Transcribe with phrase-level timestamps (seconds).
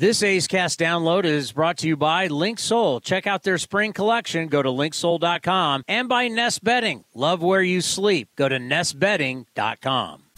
[0.00, 3.02] This A's Cast download is brought to you by Linksoul.
[3.02, 4.48] Check out their spring collection.
[4.48, 7.04] Go to linksoul.com and by Nest Bedding.
[7.14, 8.30] Love where you sleep.
[8.34, 10.22] Go to nestbedding.com.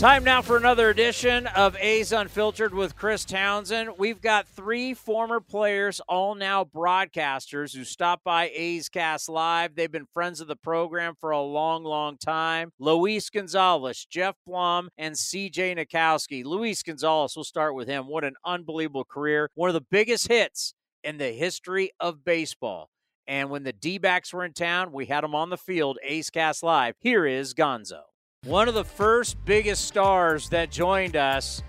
[0.00, 3.90] Time now for another edition of A's Unfiltered with Chris Townsend.
[3.98, 9.74] We've got three former players, all now broadcasters, who stopped by A's Cast Live.
[9.74, 12.72] They've been friends of the program for a long, long time.
[12.78, 16.46] Luis Gonzalez, Geoff Blum, and CJ Nitkowski.
[16.46, 18.08] Luis Gonzalez, we'll start with him.
[18.08, 19.50] What an unbelievable career.
[19.54, 20.72] One of the biggest hits
[21.04, 22.88] in the history of baseball.
[23.26, 26.30] And when the D backs were in town, we had them on the field, A's
[26.30, 26.94] Cast Live.
[27.00, 28.09] Here is Gonzo.
[28.46, 31.62] One of the first biggest stars that joined us,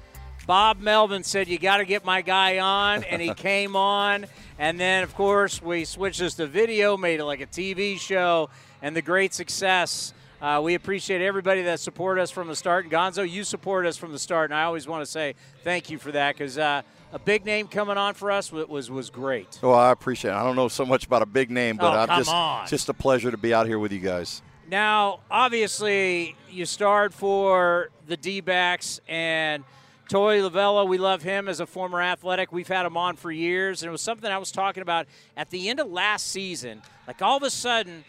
[0.48, 3.04] Bob Melvin said, You got to get my guy on.
[3.04, 4.26] And he came on.
[4.58, 8.50] And then, of course, we switched this to video, made it like a TV show,
[8.82, 10.14] and the great success.
[10.42, 12.86] Uh, we appreciate everybody that supported us from the start.
[12.86, 14.50] And Gonzo, you supported us from the start.
[14.50, 17.68] And I always want to say thank you for that because uh, a big name
[17.68, 19.60] coming on for us was, was, was great.
[19.62, 20.36] well, I appreciate it.
[20.38, 22.66] I don't know so much about a big name, but Oh, I'm just on.
[22.68, 24.42] just a pleasure to be out here with you guys.
[24.72, 29.66] Now, obviously, you starred for the D backs and
[30.10, 30.88] Torey Lovullo.
[30.88, 32.54] We love him as a former athletic.
[32.54, 33.84] We've had him on for years.
[33.84, 36.82] And it was something I was talking about at the end of last season.
[37.06, 38.06] Like all of a sudden,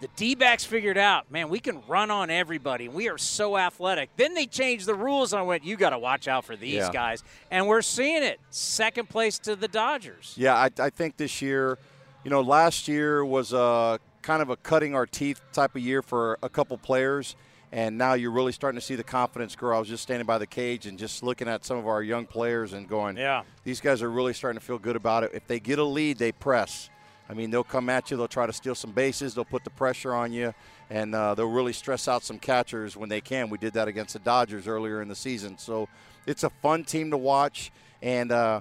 [0.00, 2.88] the D backs figured out, man, we can run on everybody.
[2.88, 4.10] We are so athletic.
[4.18, 6.74] Then they changed the rules, and I went, you got to watch out for these
[6.74, 6.90] Yeah.
[6.92, 7.22] guys.
[7.50, 8.38] And we're seeing it.
[8.50, 10.34] Second place to the Dodgers.
[10.36, 11.78] Yeah, I, I think this year,
[12.22, 16.00] you know, last year was a kind of a cutting our teeth type of year
[16.02, 17.36] for a couple players,
[17.72, 19.76] and now you're really starting to see the confidence grow.
[19.76, 22.26] I was just standing by the cage and just looking at some of our young
[22.26, 23.42] players and going, Yeah.
[23.64, 25.32] these guys are really starting to feel good about it.
[25.34, 26.88] If they get a lead, they press.
[27.28, 28.16] I mean, they'll come at you.
[28.16, 29.34] They'll try to steal some bases.
[29.34, 30.52] They'll put the pressure on you,
[30.90, 33.48] and uh, they'll really stress out some catchers when they can.
[33.48, 35.56] We did that against the Dodgers earlier in the season.
[35.56, 35.88] So
[36.26, 37.72] it's a fun team to watch,
[38.02, 38.60] and uh,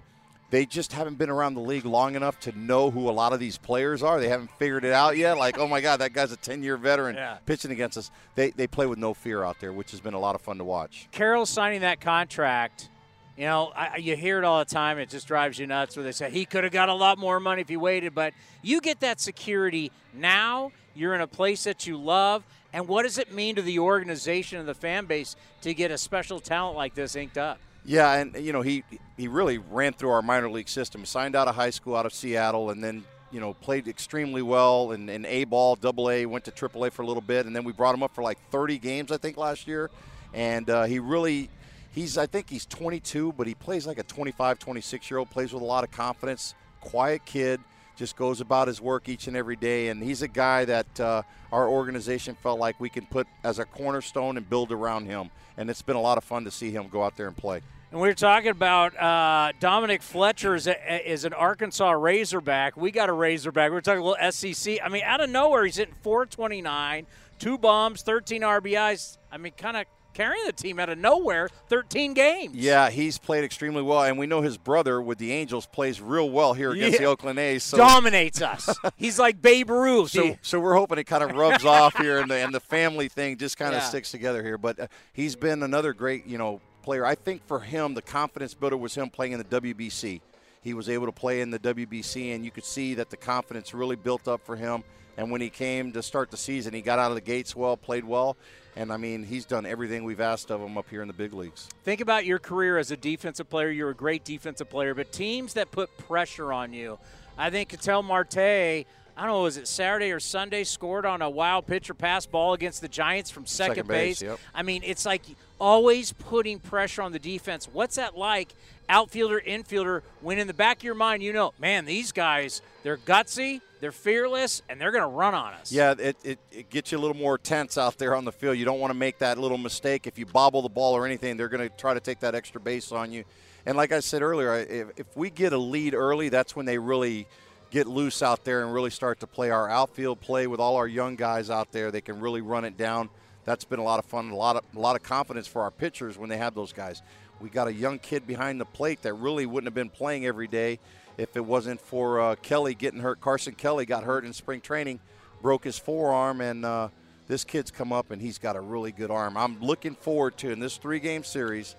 [0.52, 3.40] they just haven't been around the league long enough to know who a lot of
[3.40, 4.20] these players are.
[4.20, 5.38] They haven't figured it out yet.
[5.38, 7.38] Like, oh my God, that guy's a 10-year veteran Yeah.
[7.46, 8.12] pitching against us.
[8.36, 10.58] They they play with no fear out there, which has been a lot of fun
[10.60, 11.08] to watch.
[11.12, 12.90] Carroll signing that contract,
[13.38, 15.00] you know, I, you hear it all the time.
[15.00, 17.40] It just drives you nuts where they say he could have got a lot more
[17.40, 18.14] money if he waited.
[18.14, 20.72] But you get that security now.
[20.94, 22.44] You're in a place that you love.
[22.74, 25.98] And what does it mean to the organization and the fan base to get a
[25.98, 27.60] special talent like this inked up?
[27.84, 28.84] Yeah, and you know he
[29.18, 31.06] he really ran through our minor league system.
[31.06, 34.92] Signed out of high school out of Seattle, and then you know played extremely well
[34.92, 37.56] in, in A ball, Double A, went to Triple A for a little bit, and
[37.56, 39.90] then we brought him up for like 30 games I think last year,
[40.34, 41.50] and uh, he really.
[41.94, 45.30] He's, I think he's 22, but he plays like a 25, 26 year old.
[45.30, 46.56] Plays with a lot of confidence.
[46.80, 47.60] Quiet kid,
[48.02, 49.90] just goes about his work each and every day.
[49.90, 53.66] And he's a guy that uh, our organization felt like we can put as a
[53.66, 55.30] cornerstone and build around him.
[55.56, 57.62] And it's been a lot of fun to see him go out there and play.
[57.92, 62.76] And we were talking about uh, Dominic Fletcher is, a, is an Arkansas Razorback.
[62.76, 63.70] We got a Razorback.
[63.70, 64.80] We were talking a little SEC.
[64.84, 67.06] I mean, out of nowhere, he's hitting 429,
[67.38, 69.20] two bombs, 13 RBIs.
[69.32, 72.56] I mean, kind of carrying the team out of nowhere, 13 games.
[72.56, 76.30] Yeah, he's played extremely well, and we know his brother with the Angels plays real
[76.30, 77.00] well here against Yeah.
[77.00, 77.64] the Oakland A's.
[77.64, 78.70] So, Dominates us.
[78.98, 80.12] he's like Babe Ruth.
[80.12, 83.08] so, so we're hoping it kind of rubs off here, and the and the family
[83.08, 83.88] thing just kind of Yeah.
[83.88, 84.58] sticks together here.
[84.58, 87.06] But uh, he's been another great, you know, player.
[87.06, 90.22] I think for him, the confidence builder was him playing in the WBC.
[90.64, 93.74] He was able to play in the WBC, and you could see that the confidence
[93.74, 94.84] really built up for him.
[95.18, 97.76] And when he came to start the season, he got out of the gates well,
[97.76, 98.38] played well,
[98.76, 101.34] and I mean, he's done everything we've asked of him up here in the big
[101.34, 101.68] leagues.
[101.84, 103.70] Think about your career as a defensive player.
[103.70, 106.98] You're a great defensive player, but teams that put pressure on you.
[107.38, 108.86] I think Ketel Marte, I
[109.18, 112.54] don't know, was it Saturday or Sunday, scored on a wild pitch or pass ball
[112.54, 114.30] against the Giants from second, Second base, base.
[114.30, 114.40] yep.
[114.56, 115.24] I mean, it's like
[115.60, 117.68] always putting pressure on the defense.
[117.72, 118.54] What's that like?
[118.88, 122.98] Outfielder, infielder, when in the back of your mind, you know, man, these guys, they're
[122.98, 125.72] gutsy, they're fearless, and they're going to run on us.
[125.72, 128.58] Yeah, it, it, it gets you a little more tense out there on the field.
[128.58, 130.08] You don't want to make that little mistake.
[130.08, 132.62] If you bobble the ball or anything, they're going to try to take that extra
[132.62, 133.26] base on you.
[133.66, 136.78] And like I said earlier, if, if we get a lead early, that's when they
[136.78, 137.28] really
[137.72, 140.88] get loose out there and really start to play our outfield play with all our
[140.88, 141.90] young guys out there.
[141.90, 143.10] They can really run it down.
[143.44, 145.72] That's been a lot of fun, a lot of a lot of confidence for our
[145.72, 147.02] pitchers when they have those guys.
[147.40, 150.48] We got a young kid behind the plate that really wouldn't have been playing every
[150.48, 150.80] day
[151.18, 153.20] if it wasn't for uh, Kelly getting hurt.
[153.20, 155.00] Carson Kelly got hurt in spring training,
[155.42, 156.90] broke his forearm, and uh,
[157.28, 159.38] this kid's come up and he's got a really good arm.
[159.38, 161.76] I'm looking forward to in this three game series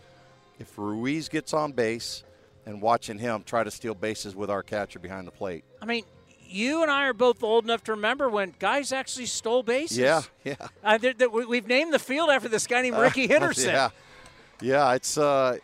[0.58, 2.24] if Ruiz gets on base
[2.66, 5.64] and watching him try to steal bases with our catcher behind the plate.
[5.80, 6.04] I mean,
[6.52, 9.98] you and I are both old enough to remember when guys actually stole bases.
[9.98, 10.54] Yeah, yeah.
[10.84, 13.70] Uh, they're, they're, we- we've named the field after this guy named Ricky Henderson.
[13.70, 13.90] yeah,
[14.60, 14.92] yeah.
[14.94, 15.58] It's uh,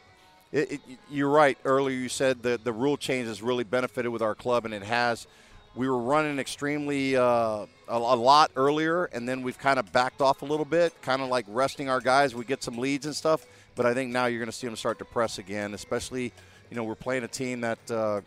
[0.53, 0.81] it, it,
[1.11, 1.59] you're right.
[1.65, 4.83] Earlier you said the the rule change has really benefited with our club, and it
[4.83, 5.27] has.
[5.75, 10.21] We were running extremely uh, a, a lot earlier, and then we've kind of backed
[10.21, 12.35] off a little bit, kind of like resting our guys.
[12.35, 13.47] We get some leads and stuff,
[13.77, 15.75] but I think now you're going to see them start to press again.
[15.75, 16.33] Especially,
[16.71, 18.23] you know, we're playing a team that uh,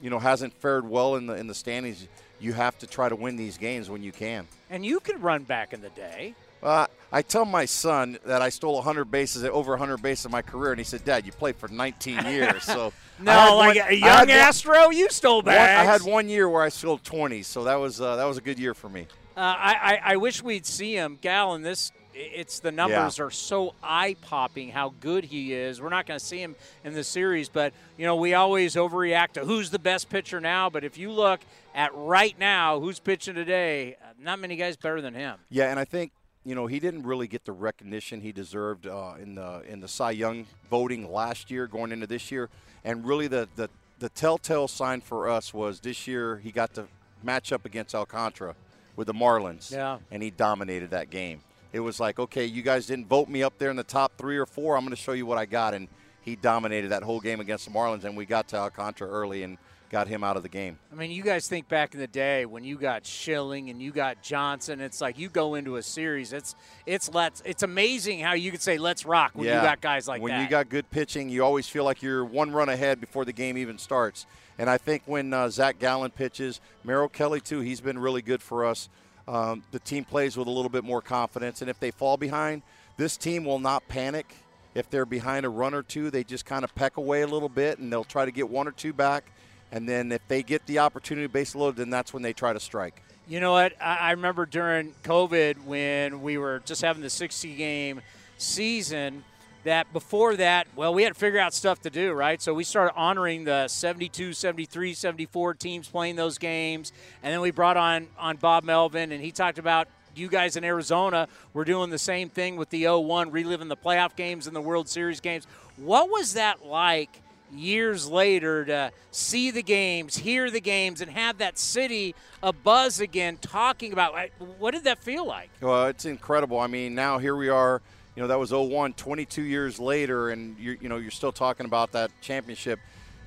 [0.00, 2.06] you know hasn't fared well in the in the standings.
[2.40, 4.46] You have to try to win these games when you can.
[4.70, 6.34] And you could run back in the day.
[6.62, 10.42] Uh, I tell my son that I stole 100 bases, over 100 bases in my
[10.42, 13.94] career, and he said, "Dad, you played for 19 years." So No, like one- a
[13.94, 15.80] young one- Astro, you stole one- bags.
[15.88, 18.40] I had one year where I stole 20, so that was uh, that was a
[18.40, 19.06] good year for me.
[19.36, 19.74] Uh, I,
[20.04, 21.54] I I wish we'd see him, Gal.
[21.54, 25.80] In this, it's the numbers are so eye popping how good he is.
[25.80, 29.32] We're not going to see him in the series, but you know we always overreact
[29.34, 30.68] to who's the best pitcher now.
[30.68, 31.40] But if you look
[31.74, 35.36] at right now, who's pitching today, uh, not many guys better than him.
[35.50, 36.12] Yeah, and I think
[36.44, 39.88] you know he didn't really get the recognition he deserved uh, in the in the
[39.88, 42.48] Cy Young voting last year, going into this year,
[42.84, 43.68] and really the the
[44.00, 46.86] the telltale sign for us was this year he got to
[47.22, 48.54] match up against Alcantara
[48.94, 49.98] with the Marlins, Yeah.
[50.10, 51.40] and he dominated that game.
[51.72, 54.38] It was like, okay, you guys didn't vote me up there in the top three
[54.38, 54.76] or four.
[54.76, 55.88] I'm going to show you what I got, and
[56.22, 59.58] he dominated that whole game against the Marlins, and we got to Alcantara early and
[59.90, 60.78] got him out of the game.
[60.92, 63.90] I mean, you guys think back in the day when you got Schilling and you
[63.90, 64.80] got Johnson.
[64.80, 66.32] It's like you go into a series.
[66.32, 66.54] It's
[66.86, 67.42] it's let's.
[67.44, 70.42] It's amazing how you could say let's rock when you got guys like when that.
[70.42, 73.56] you got good pitching, you always feel like you're one run ahead before the game
[73.56, 74.26] even starts.
[74.58, 78.42] And I think when uh, Zac Gallen pitches, Merrill Kelly too, he's been really good
[78.42, 78.88] for us.
[79.28, 82.62] Um, the team plays with a little bit more confidence, and if they fall behind,
[82.96, 84.34] this team will not panic.
[84.74, 87.50] If they're behind a run or two, they just kind of peck away a little
[87.50, 89.24] bit, and they'll try to get one or two back.
[89.70, 92.54] And then if they get the opportunity to base load, then that's when they try
[92.54, 93.02] to strike.
[93.26, 93.74] You know what?
[93.82, 98.00] I, I remember during COVID when we were just having the 60 game
[98.38, 99.24] season.
[99.64, 102.40] That before that, well, we had to figure out stuff to do, right?
[102.40, 107.50] So we started honoring the 72, 73, 74 teams playing those games, and then we
[107.50, 111.90] brought on on Bob Melvin, and he talked about you guys in Arizona were doing
[111.90, 115.46] the same thing with the 01, reliving the playoff games and the World Series games.
[115.76, 117.20] What was that like
[117.52, 123.00] years later to see the games, hear the games, and have that city a buzz
[123.00, 124.14] again talking about
[124.58, 125.50] what did that feel like?
[125.60, 126.58] Well, it's incredible.
[126.58, 127.80] I mean, now here we are.
[128.18, 131.66] You know, that was 01, 22 years later, and you're, you know, you're still talking
[131.66, 132.80] about that championship.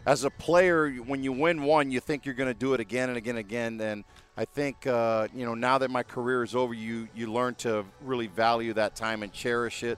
[0.06, 3.08] As a player, when you win one, you think you're going to do it again
[3.08, 3.80] and again and again.
[3.80, 4.04] And
[4.36, 7.86] I think, uh, you know, now that my career is over, you you learn to
[8.02, 9.98] really value that time and cherish it.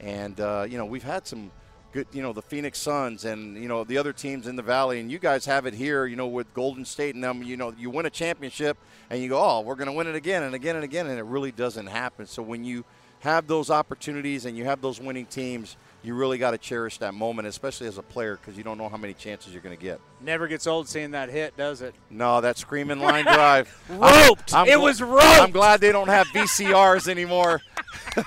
[0.00, 1.50] And uh, you know, we've had some
[1.92, 5.00] good, you know, the Phoenix Suns and you know the other teams in the Valley,
[5.00, 7.42] and you guys have it here, you know, with Golden State and them.
[7.42, 8.78] You know, you win a championship,
[9.10, 11.18] and you go, oh, we're going to win it again and again and again, and
[11.18, 12.26] it really doesn't happen.
[12.26, 12.86] So when you
[13.20, 17.12] have those opportunities and you have those winning teams, you really got to cherish that
[17.12, 19.82] moment, especially as a player, because you don't know how many chances you're going to
[19.82, 20.00] get.
[20.20, 21.94] Never gets old seeing that hit, does it?
[22.08, 23.68] No, that screaming line drive.
[23.90, 24.54] Roped.
[24.54, 25.24] I'm it gl- was roped.
[25.24, 27.60] I'm glad they don't have VCRs anymore.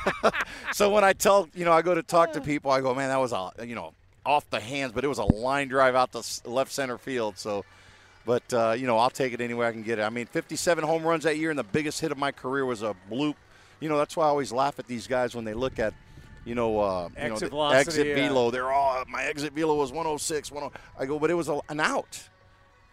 [0.73, 3.09] so when I tell, you know, I go to talk to people, I go, man,
[3.09, 3.93] that was a, you know,
[4.25, 7.37] off the hands, but it was a line drive out the left center field.
[7.37, 7.65] So,
[8.25, 10.03] but uh, you know, I'll take it any way I can get it.
[10.03, 12.81] I mean, 57 home runs that year, and the biggest hit of my career was
[12.83, 13.35] a bloop.
[13.83, 15.93] You know, that's why I always laugh at these guys when they look at.
[16.45, 18.15] You know, uh, you know, Exit the velocity, exit yeah.
[18.15, 18.51] velo.
[18.51, 20.49] They're all my exit velo was 106.
[20.49, 20.69] 10.
[20.99, 22.21] I go, but it was a, an out.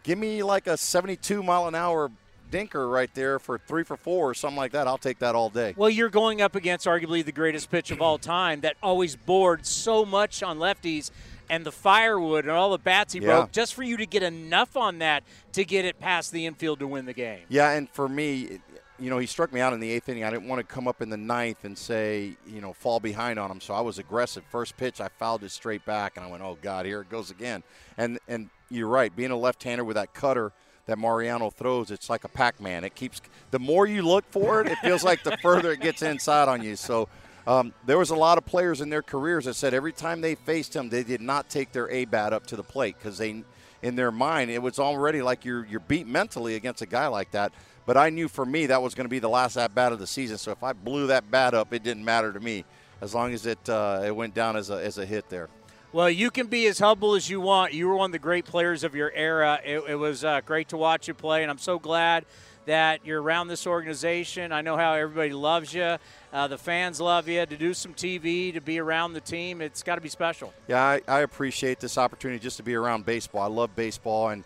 [0.04, 2.10] Give me like a 72 mile an hour
[2.50, 4.86] dinker right there for three for four or something like that.
[4.86, 5.74] I'll take that all day.
[5.76, 9.66] Well, you're going up against arguably the greatest pitch of all time that always bored
[9.66, 11.10] so much on lefties
[11.48, 13.26] and the firewood and all the bats he Yeah.
[13.26, 16.78] broke just for you to get enough on that to get it past the infield
[16.80, 17.40] to win the game.
[17.48, 18.60] Yeah, and for me,
[19.00, 20.24] you know, he struck me out in the eighth inning.
[20.24, 23.38] I didn't want to come up in the ninth and say, you know, fall behind
[23.38, 23.60] on him.
[23.60, 24.44] So I was aggressive.
[24.50, 27.30] First pitch, I fouled it straight back, and I went, oh God, here it goes
[27.30, 27.62] again.
[27.96, 30.52] And and you're right, being a left-hander with that cutter
[30.86, 32.84] that Mariano throws, it's like a Pac-Man.
[32.84, 36.02] It keeps the more you look for it, it feels like the further it gets
[36.02, 36.76] inside on you.
[36.76, 37.08] So.
[37.46, 40.34] Um, there was a lot of players in their careers that said every time they
[40.34, 43.42] faced him, they did not take their A bat up to the plate because they,
[43.82, 47.30] in their mind, it was already like you're you're beat mentally against a guy like
[47.30, 47.52] that.
[47.90, 49.98] But I knew for me that was going to be the last at bat of
[49.98, 50.38] the season.
[50.38, 52.64] So if I blew that bat up, it didn't matter to me,
[53.00, 55.48] as long as it uh, it went down as a as a hit there.
[55.92, 57.72] Well, you can be as humble as you want.
[57.72, 59.58] You were one of the great players of your era.
[59.64, 62.26] It, it was uh, great to watch you play, and I'm so glad
[62.66, 64.52] that you're around this organization.
[64.52, 65.96] I know how everybody loves you.
[66.32, 67.44] Uh, the fans love you.
[67.44, 70.54] To do some TV, to be around the team, it's got to be special.
[70.68, 73.42] Yeah, I, I appreciate this opportunity just to be around baseball.
[73.42, 74.44] I love baseball, and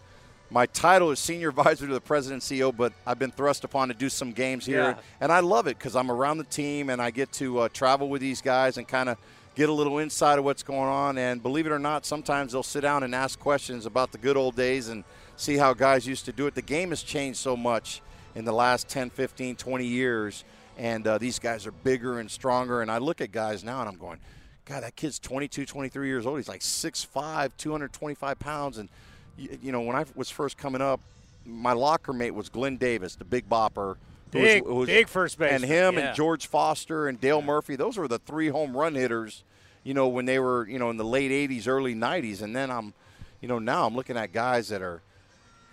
[0.51, 3.95] my title is senior advisor to the president CEO, but I've been thrust upon to
[3.95, 4.99] do some games here, Yeah.
[5.21, 8.09] and I love it because I'm around the team and I get to uh, travel
[8.09, 9.17] with these guys and kind of
[9.57, 11.17] get a little insight of what's going on.
[11.19, 14.37] And believe it or not, sometimes they'll sit down and ask questions about the good
[14.37, 15.03] old days and
[15.37, 16.55] see how guys used to do it.
[16.55, 18.03] The game has changed so much
[18.35, 20.45] in the last 10, 15, 20 years,
[20.77, 22.83] and uh, these guys are bigger and stronger.
[22.83, 24.19] And I look at guys now and I'm going,
[24.67, 26.39] God, that kid's 22, 23 years old.
[26.39, 28.79] He's like 6'5", 225 pounds.
[28.79, 28.89] And,
[29.37, 31.01] you, you know, when I was first coming up,
[31.47, 33.97] my locker mate was Glenn Davis, the big bopper.
[34.33, 35.53] who was- Big, who was- big first base.
[35.53, 36.01] and him yeah.
[36.09, 39.45] and George Foster and Dale Murphy, those were the three home run hitters,
[39.85, 42.43] you know, when they were, you know, in the late 80s, early 90s.
[42.43, 42.95] And then I'm,
[43.41, 45.03] you know, now I'm looking at guys that are,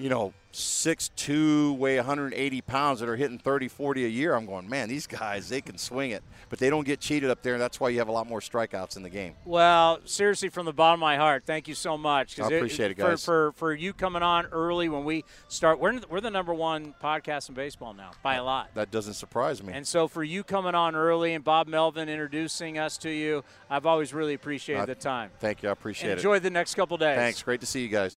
[0.02, 4.34] you know, 6'2", weigh 180 pounds that are hitting 30, 40 a year.
[4.36, 6.24] I'm going, man, these guys, they can swing it.
[6.50, 8.40] But they don't get cheated up there, and that's why you have a lot more
[8.42, 9.36] strikeouts in the game.
[9.46, 12.40] Well, seriously, from the bottom of my heart, thank you so much.
[12.40, 13.24] I appreciate it, for, guys.
[13.24, 15.80] For, for you coming on early when we start.
[15.80, 18.72] We're, we're the number one podcast in baseball now by a lot.
[18.74, 19.74] That doesn't surprise me.
[19.74, 23.86] And so for you coming on early and Bob Melvin introducing us to you, I've
[23.86, 25.32] always really appreciated Uh, the time.
[25.40, 25.70] Thank you.
[25.70, 26.36] I appreciate Enjoy it.
[26.38, 27.18] Enjoy the next couple days.
[27.18, 27.42] Thanks.
[27.44, 28.18] Great to see you guys.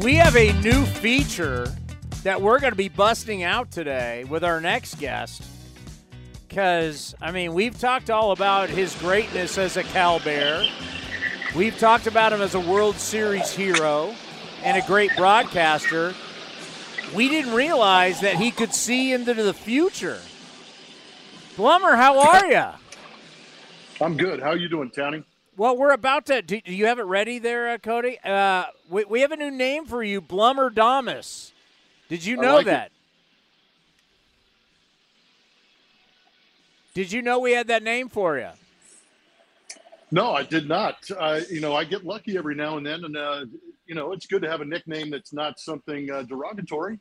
[0.00, 1.66] We have a new feature
[2.22, 5.42] that we're going to be busting out today with our next guest.
[6.48, 10.66] Because, I mean, we've talked all about his greatness as a Cal Bear.
[11.54, 14.14] We've talked about him as a World Series hero
[14.62, 16.14] and a great broadcaster.
[17.14, 20.20] We didn't realize that he could see into the future.
[21.56, 22.66] Blummer, how are you?
[24.00, 24.40] I'm good.
[24.40, 25.24] How are you doing, Townie?
[25.56, 26.40] Well, we're about to.
[26.40, 28.18] Do, do you have it ready there, uh, Cody?
[28.24, 31.52] Uh, we, we have a new name for you, Blummer Damas.
[32.08, 32.70] Did you know like it.
[32.70, 32.92] that?
[36.94, 38.48] Did you know we had that name for you?
[40.10, 40.96] No, I did not.
[41.18, 43.46] Uh, you know, I get lucky every now and then, and uh,
[43.86, 46.98] you know, it's good to have a nickname that's not something uh, derogatory.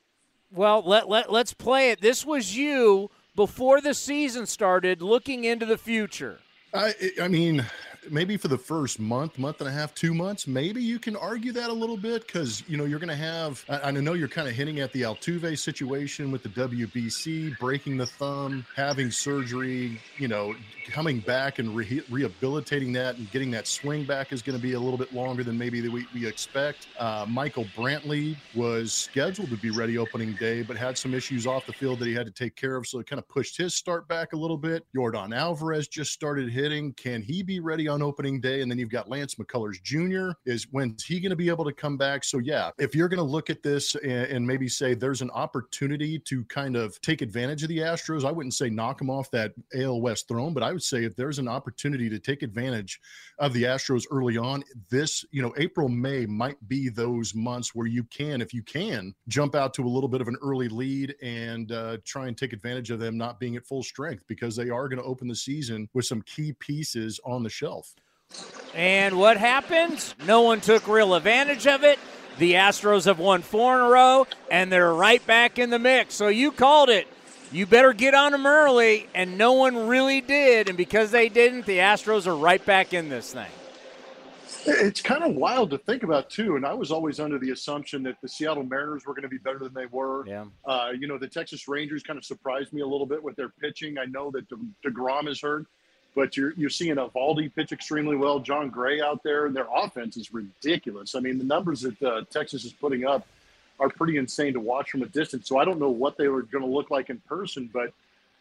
[0.52, 2.02] Well, let, let, let's play it.
[2.02, 6.40] This was you before the season started looking into the future.
[6.74, 7.66] I, I mean,
[8.10, 11.52] maybe for the first month, month and a half, two months, maybe you can argue
[11.52, 13.64] that a little bit because you know you're going to have.
[13.70, 17.98] I, I know you're kind of hinting at the Altuve situation with the WBC breaking
[17.98, 20.00] the thumb, having surgery.
[20.18, 20.56] You know,
[20.90, 24.74] coming back and re- rehabilitating that and getting that swing back is going to be
[24.74, 26.88] a little bit longer than maybe we, we expect.
[27.00, 31.66] Uh, Michael Brantley was scheduled to be ready opening day, but had some issues off
[31.66, 33.76] the field that he had to take care of, so it kind of pushed his
[33.76, 34.86] start back a little bit.
[34.96, 36.94] Yordan Alvarez just started hitting.
[36.94, 38.62] Can he be ready on opening day?
[38.62, 40.32] And then you've got Lance McCullers Jr.
[40.46, 42.24] Is when's he going to be able to come back?
[42.24, 45.32] So yeah, if you're going to look at this and, and maybe say there's an
[45.32, 49.30] opportunity to kind of take advantage of the Astros, I wouldn't say knock them off
[49.32, 53.00] that AL West throne, but I would say if there's an opportunity to take advantage
[53.40, 57.88] of the Astros early on, this, you know, April, May might be those months where
[57.88, 61.16] you can, if you can, jump out to a little bit of an early lead
[61.22, 64.70] and uh, try and take advantage of them not being at full strength because they
[64.70, 67.81] are going to open the season with some key pieces on the shelf.
[68.74, 70.14] And what happened?
[70.26, 72.00] No one took real advantage of it.
[72.38, 76.16] The Astros have won four in a row, and they're right back in the mix.
[76.16, 77.08] So you called it.
[77.52, 80.70] You better get on them early, and no one really did.
[80.70, 83.50] And because they didn't, the Astros are right back in this thing.
[84.66, 86.56] It's kind of wild to think about too.
[86.56, 89.40] And I was always under the assumption that the Seattle Mariners were going to be
[89.40, 90.26] better than they were.
[90.28, 90.46] Yeah.
[90.64, 93.50] Uh, you know, the Texas Rangers kind of surprised me a little bit with their
[93.50, 93.98] pitching.
[93.98, 95.66] I know that De- Degrom is hurt,
[96.16, 98.40] but you're you're seeing Eovaldi pitch extremely well.
[98.40, 101.16] Jon Gray out there, and their offense is ridiculous.
[101.16, 103.26] I mean, the numbers that uh, Texas is putting up
[103.80, 105.48] are pretty insane to watch from a distance.
[105.48, 107.94] So I don't know what they were going to look like in person, but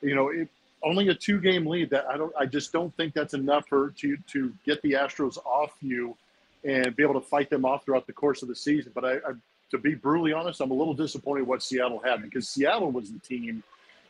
[0.02, 0.48] you know, it,
[0.82, 1.90] only a two game lead.
[1.90, 2.32] That I don't.
[2.38, 6.16] I just don't think that's enough for to to get the Astros off you
[6.64, 8.92] and be able to fight them off throughout the course of the season.
[8.94, 9.32] But I, I
[9.70, 13.18] to be brutally honest, I'm a little disappointed what Seattle had because Seattle was the
[13.20, 13.62] team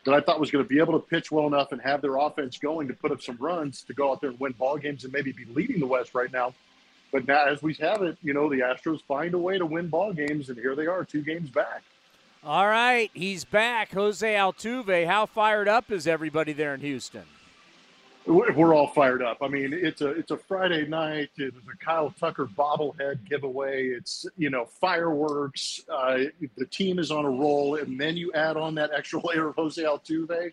[0.05, 2.17] that I thought was going to be able to pitch well enough and have their
[2.17, 5.05] offense going to put up some runs to go out there and win ball games
[5.05, 6.55] and maybe be leading the West right now.
[7.13, 9.89] But now, as we have it, you know, the Astros find a way to win
[9.89, 11.83] ball games, and here they are, two games back.
[12.43, 13.93] All right, he's back.
[13.93, 15.07] Jose Altuve.
[15.07, 17.25] How fired up is everybody there in Houston?
[18.27, 19.39] We're all fired up.
[19.41, 21.31] I mean, it's a it's a Friday night.
[21.37, 23.89] It's a Kyle Tucker bobblehead giveaway.
[23.89, 25.81] It's you know fireworks.
[25.91, 26.25] Uh,
[26.57, 29.57] the team is on a roll, and then you add on that extra layer of
[29.57, 30.53] Jose Altuve.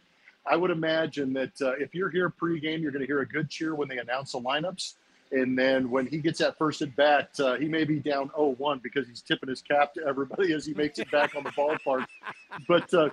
[0.50, 3.50] I would imagine that uh, if you're here pregame, you're going to hear a good
[3.50, 4.94] cheer when they announce the lineups.
[5.32, 8.82] And then when he gets that first at bat, uh, he may be down 0-1
[8.82, 12.06] because he's tipping his cap to everybody as he makes it back on the ballpark.
[12.68, 13.10] But uh,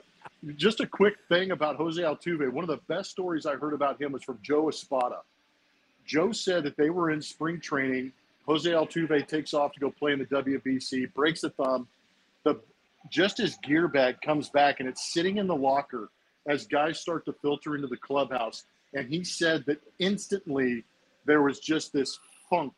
[0.57, 2.51] just a quick thing about Jose Altuve.
[2.51, 5.21] One of the best stories I heard about him was from Joe Espada.
[6.07, 8.13] Joe said that they were in spring training.
[8.47, 11.89] Jose Altuve takes off to go play in the WBC, breaks a thumb.
[12.45, 12.61] The
[13.11, 16.11] just as gear bag comes back and it's sitting in the locker
[16.49, 18.65] as guys start to filter into the clubhouse.
[18.95, 20.85] And he said that instantly
[21.27, 22.19] there was just this
[22.51, 22.73] funk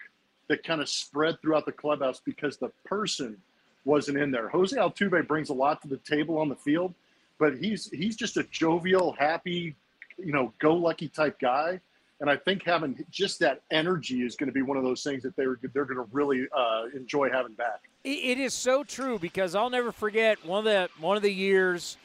[0.49, 3.37] that kind of spread throughout the clubhouse because the person
[3.85, 4.49] wasn't in there.
[4.49, 6.95] Jose Altuve brings a lot to the table on the field,
[7.39, 9.77] but he's he's just a jovial, happy,
[10.19, 11.81] you know, go lucky type guy.
[12.21, 15.23] And I think having just that energy is going to be one of those things
[15.23, 17.83] that they're they're going to really uh, enjoy having back.
[18.05, 21.97] It is so true because I'll never forget one of the one of the years.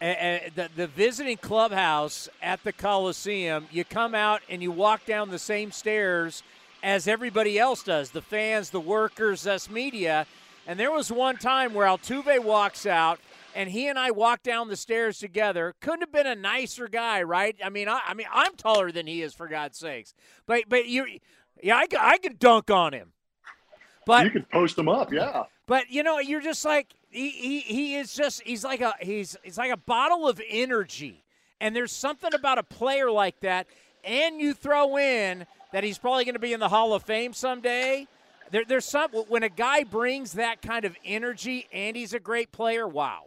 [0.00, 5.28] Uh, the, the visiting clubhouse at the Coliseum, you come out and you walk down
[5.28, 6.44] the same stairs
[6.84, 10.24] as everybody else does the fans, the workers, us media.
[10.68, 13.18] And there was one time where Altuve walks out
[13.58, 15.74] and he and I walked down the stairs together.
[15.80, 17.56] Couldn't have been a nicer guy, right?
[17.62, 20.14] I mean, I, I mean, I'm taller than he is, for God's sakes.
[20.46, 21.18] But but you,
[21.60, 23.14] yeah, I, I could dunk on him.
[24.06, 25.42] But you could post him up, yeah.
[25.66, 29.36] But you know, you're just like he, he, he is just he's like a he's
[29.42, 31.24] he's like a bottle of energy.
[31.60, 33.66] And there's something about a player like that,
[34.04, 37.32] and you throw in that he's probably going to be in the Hall of Fame
[37.32, 38.06] someday.
[38.52, 42.52] There, there's some when a guy brings that kind of energy and he's a great
[42.52, 42.86] player.
[42.86, 43.24] Wow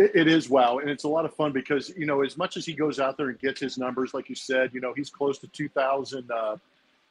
[0.00, 2.64] it is wow, and it's a lot of fun because you know as much as
[2.64, 5.38] he goes out there and gets his numbers, like you said, you know he's close
[5.38, 6.56] to 2,000, uh,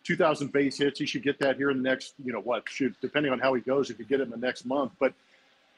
[0.03, 0.99] 2,000 base hits.
[0.99, 3.53] He should get that here in the next, you know what, should depending on how
[3.53, 4.91] he goes, he could get it in the next month.
[4.99, 5.13] But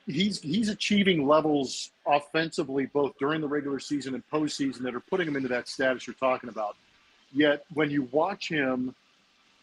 [0.08, 5.28] he's he's achieving levels offensively both during the regular season and postseason that are putting
[5.28, 6.76] him into that status you're talking about.
[7.34, 8.96] Yet when you watch him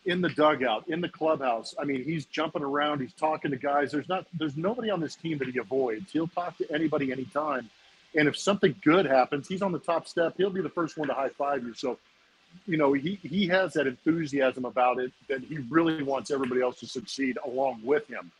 [0.08, 1.74] in the dugout, in the clubhouse.
[1.78, 3.92] I mean, he's jumping around, he's talking to guys.
[3.92, 6.10] There's not there's nobody on this team that he avoids.
[6.10, 7.68] He'll talk to anybody anytime.
[8.14, 10.34] And if something good happens, he's on the top step.
[10.38, 11.74] He'll be the first one to high five you.
[11.74, 11.98] So,
[12.66, 16.80] you know, he, he has that enthusiasm about it that he really wants everybody else
[16.80, 18.32] to succeed along with him.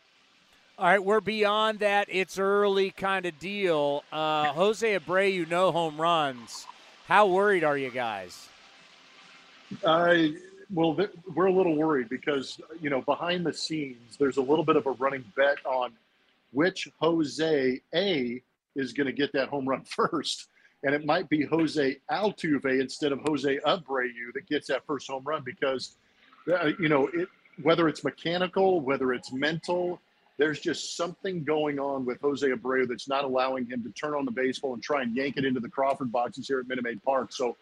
[0.79, 2.07] All right, we're beyond that.
[2.09, 4.03] It's early kind of deal.
[4.11, 6.65] Uh, Jose Abreu, no home runs.
[7.07, 8.49] How worried are you guys?
[9.83, 10.15] Uh,
[10.71, 10.95] well,
[11.33, 14.85] we're a little worried because you know behind the scenes, there's a little bit of
[14.85, 15.91] a running bet on
[16.51, 18.41] which Jose A
[18.75, 20.47] is going to get that home run first,
[20.83, 25.23] and it might be Jose Altuve instead of Jose Abreu that gets that first home
[25.23, 25.95] run because
[26.51, 27.27] uh, you know it,
[27.61, 29.99] whether it's mechanical, whether it's mental.
[30.37, 34.23] There's just something going on with Jose Abreu that's not allowing him to turn on
[34.23, 37.03] the baseball and try and yank it into the Crawford boxes here at Minute Maid
[37.03, 37.33] Park.
[37.33, 37.57] So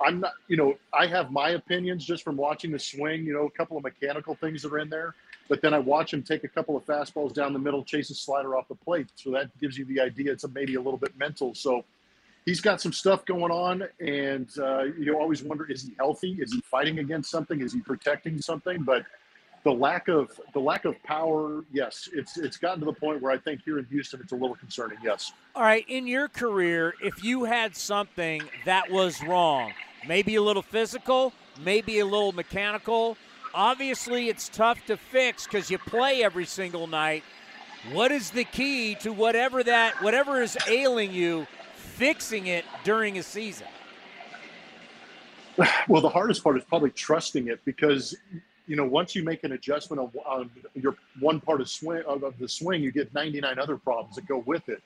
[0.00, 3.46] I'm not, you know, I have my opinions just from watching the swing, you know,
[3.46, 5.14] a couple of mechanical things that are in there,
[5.48, 8.14] but then I watch him take a couple of fastballs down the middle, chase a
[8.14, 9.08] slider off the plate.
[9.14, 11.54] So that gives you the idea it's a, maybe a little bit mental.
[11.54, 11.84] So
[12.44, 16.38] he's got some stuff going on, and uh, you always wonder: is he healthy?
[16.40, 17.60] Is he fighting against something?
[17.60, 18.82] Is he protecting something?
[18.82, 19.04] But
[19.64, 23.32] the lack of the lack of power, yes, it's it's gotten to the point where
[23.32, 24.98] I think here in Houston it's a little concerning.
[25.02, 25.32] Yes.
[25.54, 29.72] All right, in your career, if you had something that was wrong,
[30.06, 33.16] maybe a little physical, maybe a little mechanical,
[33.54, 37.24] obviously it's tough to fix because you play every single night.
[37.90, 43.22] What is the key to whatever that whatever is ailing you, fixing it during a
[43.22, 43.66] season?
[45.88, 48.16] Well, the hardest part is probably trusting it because
[48.66, 52.38] you know, once you make an adjustment on, your one part of swing of, of
[52.38, 54.82] the swing, you get 99 other problems that go with it.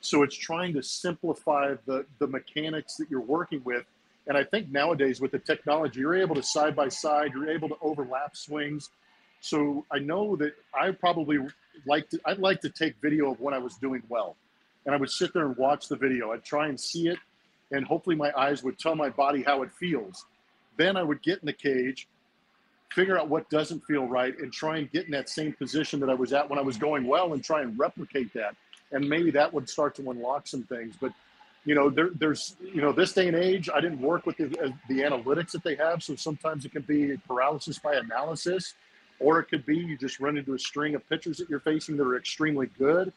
[0.00, 3.84] So it's trying to simplify the the mechanics that you're working with.
[4.26, 7.68] And I think nowadays with the technology, you're able to side by side, you're able
[7.68, 8.90] to overlap swings.
[9.40, 11.38] So I know that I probably
[11.86, 14.36] like to I'd like to take video of when I was doing well.
[14.84, 16.32] And I would sit there and watch the video.
[16.32, 17.18] I'd try and see it,
[17.70, 20.26] and hopefully my eyes would tell my body how it feels.
[20.76, 22.06] Then I would get in the cage
[22.94, 26.08] figure out what doesn't feel right and try and get in that same position that
[26.08, 28.54] I was at when I was going well and try and replicate that.
[28.92, 30.94] And maybe that would start to unlock some things.
[31.00, 31.12] But,
[31.64, 34.46] you know, there, there's, you know, this day and age, I didn't work with the,
[34.60, 36.04] uh, the analytics that they have.
[36.04, 38.74] So sometimes it can be paralysis by analysis,
[39.18, 41.96] or it could be you just run into a string of pitchers that you're facing
[41.96, 43.12] that are extremely good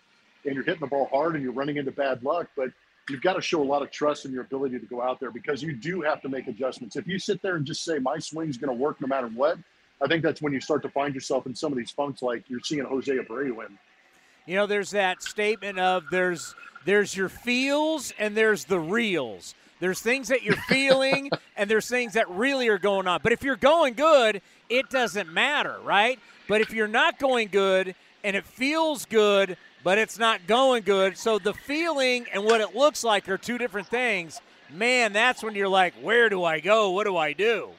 [0.46, 2.48] and you're hitting the ball hard and you're running into bad luck.
[2.56, 2.72] But
[3.10, 5.32] you've got to show a lot of trust in your ability to go out there
[5.32, 6.96] because you do have to make adjustments.
[6.96, 9.58] If you sit there and just say my swing's going to work no matter what,
[10.02, 12.44] I think that's when you start to find yourself in some of these funks like
[12.50, 13.78] you're seeing Jose Abreu in.
[14.46, 19.56] You know, there's that statement of there's there's your feels and there's the reels.
[19.80, 23.20] There's things that you're feeling and there's things that really are going on.
[23.24, 26.20] But if you're going good, it doesn't matter, right?
[26.48, 31.18] But if you're not going good and it feels good, but it's not going good,
[31.18, 34.42] so the feeling and what it looks like are two different things.
[34.70, 36.92] Man, that's when you're like, where do I go?
[36.92, 37.70] What do I do?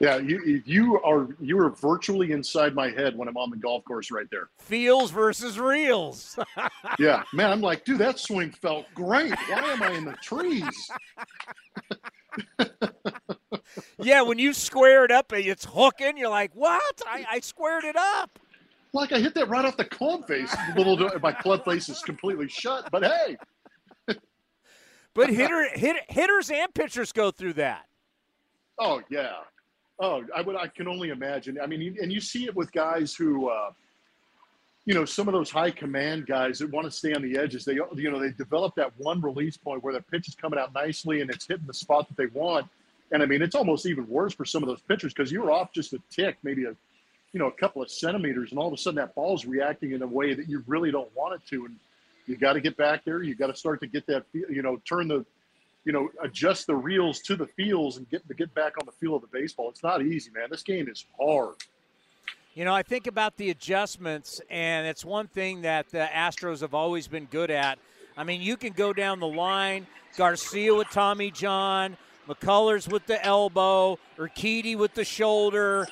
[0.00, 3.84] Yeah, you you are you are virtually inside my head when I'm on the golf
[3.84, 4.48] course right there.
[4.58, 6.38] Feels versus reels.
[6.98, 9.34] yeah, man, I'm like, dude, that swing felt great.
[9.50, 10.90] Why am I in the trees?
[13.98, 17.02] yeah, when you square it up and it's hooking, you're like, what?
[17.06, 18.38] I, I squared it up.
[18.92, 20.54] Like I hit that right off the club face.
[20.76, 23.36] Little my club face is completely shut, but hey.
[25.14, 27.86] but hitter, hit, hitters and pitchers go through that.
[28.78, 29.34] Oh yeah,
[30.00, 30.56] Oh, I would.
[30.56, 31.58] I can only imagine.
[31.62, 33.70] I mean, and you see it with guys who, uh,
[34.86, 37.66] you know, some of those high command guys that want to stay on the edges.
[37.66, 40.72] They, you know, they develop that one release point where the pitch is coming out
[40.72, 42.66] nicely and it's hitting the spot that they want.
[43.12, 45.70] And I mean, it's almost even worse for some of those pitchers because you're off
[45.74, 46.74] just a tick, maybe a,
[47.32, 50.02] you know, a couple of centimeters, and all of a sudden that ball's reacting in
[50.02, 51.76] a way that you really don't want it to, and
[52.26, 53.22] you got to get back there.
[53.22, 55.24] You got to start to get that, you know, turn the
[55.84, 58.92] you know, adjust the reels to the feels and get to get back on the
[58.92, 59.70] feel of the baseball.
[59.70, 60.48] It's not easy, man.
[60.50, 61.56] This game is hard.
[62.54, 66.74] You know, I think about the adjustments, and it's one thing that the Astros have
[66.74, 67.78] always been good at.
[68.16, 71.96] I mean, you can go down the line, Garcia with Tommy John,
[72.28, 75.86] McCullers with the elbow, Urquidy with the shoulder,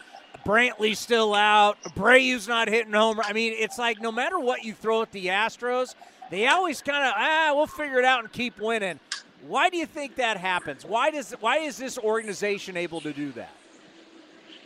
[0.45, 3.21] Brantley still out, Abreu's not hitting home.
[3.23, 5.95] I mean, it's like no matter what you throw at the Astros,
[6.31, 8.99] they always kind of ah, we'll figure it out and keep winning.
[9.47, 10.85] Why do you think that happens?
[10.85, 13.51] Why does why is this organization able to do that?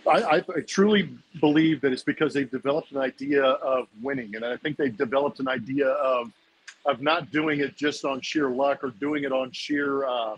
[0.07, 4.45] I, I, I, truly believe that it's because they've developed an idea of winning, and
[4.45, 6.33] I think they've developed an idea of
[6.85, 10.37] of not doing it just on sheer luck or doing it on sheer uh,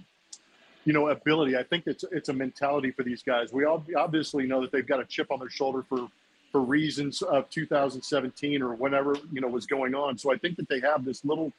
[0.84, 1.56] you know ability.
[1.56, 3.52] I think it's it's a mentality for these guys.
[3.52, 6.08] We all obviously know that they've got a chip on their shoulder for
[6.52, 10.18] for reasons of 2017 or whatever you know was going on.
[10.18, 11.52] So I think that they have this little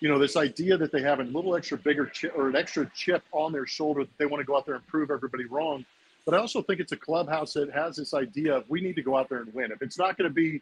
[0.00, 2.90] you know, this idea that they have a little extra bigger chip or an extra
[2.94, 5.84] chip on their shoulder that they want to go out there and prove everybody wrong.
[6.24, 9.02] But I also think it's a clubhouse that has this idea of we need to
[9.02, 9.70] go out there and win.
[9.72, 10.60] If it's not going to be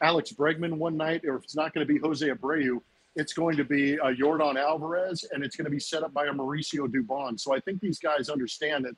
[0.00, 2.80] Alex Bregman one night, or if it's not going to be Jose Abreu,
[3.16, 6.12] it's going to be uh, a Yordan Alvarez, and it's going to be set up
[6.12, 7.38] by a Mauricio Dubon.
[7.38, 8.96] So I think these guys understand that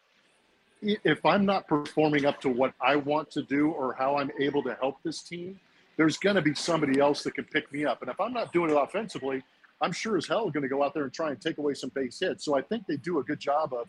[1.04, 4.62] if I'm not performing up to what I want to do or how I'm able
[4.64, 5.58] to help this team,
[5.96, 8.02] there's going to be somebody else that can pick me up.
[8.02, 9.42] And if I'm not doing it offensively,
[9.80, 11.90] I'm sure as hell going to go out there and try and take away some
[11.94, 12.44] base hits.
[12.44, 13.88] So I think they do a good job of,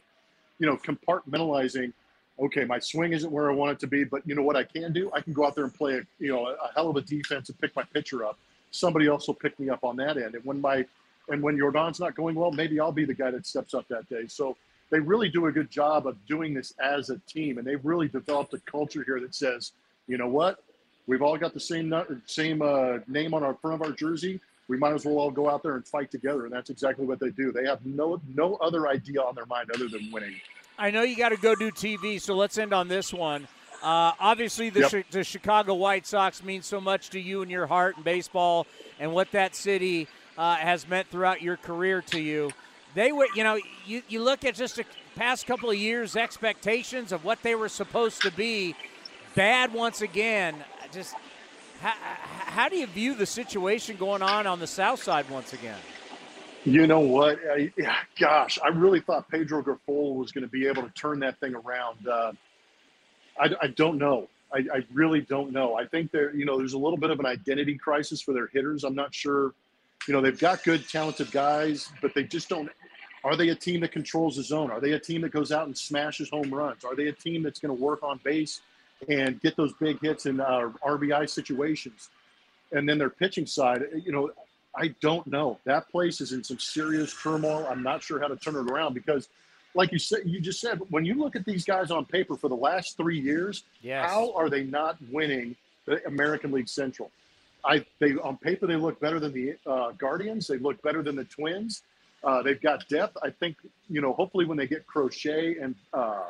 [0.59, 1.93] you know, compartmentalizing.
[2.39, 4.63] Okay, my swing isn't where I want it to be, but you know what I
[4.63, 5.11] can do?
[5.13, 7.49] I can go out there and play a you know a, hell of a defense
[7.49, 8.39] and pick my pitcher up.
[8.73, 10.35] Somebody else will pick me up on that end.
[10.35, 10.85] And when my
[11.29, 14.09] and when Yordan's not going well, maybe I'll be the guy that steps up that
[14.09, 14.27] day.
[14.27, 14.57] So
[14.89, 18.09] they really do a good job of doing this as a team, and they've really
[18.09, 19.71] developed a culture here that says,
[20.07, 20.61] you know what,
[21.07, 21.93] we've all got the same
[22.25, 25.49] same uh, name on our front of our jersey we might as well all go
[25.49, 26.45] out there and fight together.
[26.45, 27.51] And that's exactly what they do.
[27.51, 30.35] They have no no other idea on their mind other than winning.
[30.77, 33.47] I know you got to go do TV, so let's end on this one.
[33.83, 35.05] Uh, obviously, the, yep.
[35.11, 38.65] the Chicago White Sox mean so much to you and your heart and baseball,
[38.97, 42.49] and what that city uh, has meant throughout your career to you.
[42.95, 44.85] They were, you know, you, you look at just the
[45.17, 48.73] past couple of years' expectations of what they were supposed to be.
[49.35, 50.55] Bad once again.
[50.93, 51.15] Just
[51.81, 51.93] how,
[52.45, 55.79] how do you view the situation going on on the south side once again?
[56.63, 57.37] You know what?
[57.51, 57.73] I,
[58.17, 61.55] gosh, I really thought Pedro Grifol was going to be able to turn that thing
[61.55, 62.07] around.
[62.07, 62.31] Uh,
[63.39, 64.29] I, I, don't know.
[64.53, 65.75] I, I, really don't know.
[65.75, 68.47] I think there, you know, there's a little bit of an identity crisis for their
[68.47, 68.83] hitters.
[68.83, 69.53] I'm not sure.
[70.07, 72.69] You know, they've got good, talented guys, but they just don't.
[73.23, 74.69] Are they a team that controls the zone?
[74.69, 76.83] Are they a team that goes out and smashes home runs?
[76.83, 78.61] Are they a team that's going to work on base
[79.09, 82.09] and get those big hits in uh, RBI situations.
[82.71, 84.31] And then their pitching side, you know,
[84.75, 85.59] I don't know.
[85.65, 87.67] That place is in some serious turmoil.
[87.69, 89.29] I'm not sure how to turn it around because,
[89.75, 92.47] like you said, you just said, when you look at these guys on paper for
[92.47, 94.09] the last three years, yes.
[94.09, 95.55] how are they not winning
[95.85, 97.11] the American League Central?
[97.65, 100.47] I they on paper they look better than the uh, Guardians.
[100.47, 101.81] They look better than the Twins.
[102.23, 103.17] Uh, they've got depth.
[103.23, 103.57] I think
[103.89, 104.13] you know.
[104.13, 106.25] Hopefully, when they get Crochet and uh,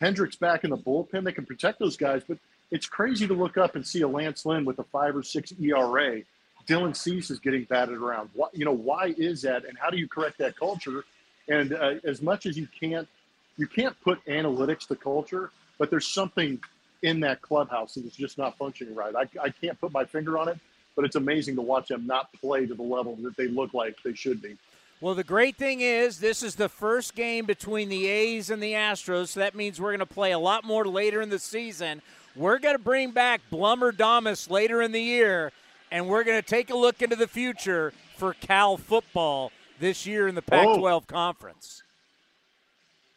[0.00, 2.22] Hendricks back in the bullpen, they can protect those guys.
[2.26, 2.38] But
[2.70, 5.52] it's crazy to look up and see a Lance Lynn with a five or six
[5.60, 6.22] ERA.
[6.66, 8.30] Dylan Cease is getting batted around.
[8.32, 9.66] What, you know, why is that?
[9.66, 11.04] And how do you correct that culture?
[11.48, 13.08] And uh, as much as you can't,
[13.56, 16.60] you can't put analytics to culture, but there's something
[17.02, 19.14] in that clubhouse that is just not functioning right.
[19.14, 20.58] I, I can't put my finger on it,
[20.96, 23.96] but it's amazing to watch them not play to the level that they look like
[24.02, 24.56] they should be.
[25.00, 28.72] Well, the great thing is, this is the first game between the A's and the
[28.72, 32.00] Astros, so that means we're going to play a lot more later in the season.
[32.34, 35.52] We're going to bring back Blummer Damas later in the year,
[35.90, 40.28] and we're going to take a look into the future for Cal football this year
[40.28, 40.50] in the oh.
[40.50, 41.82] Pac 12 conference.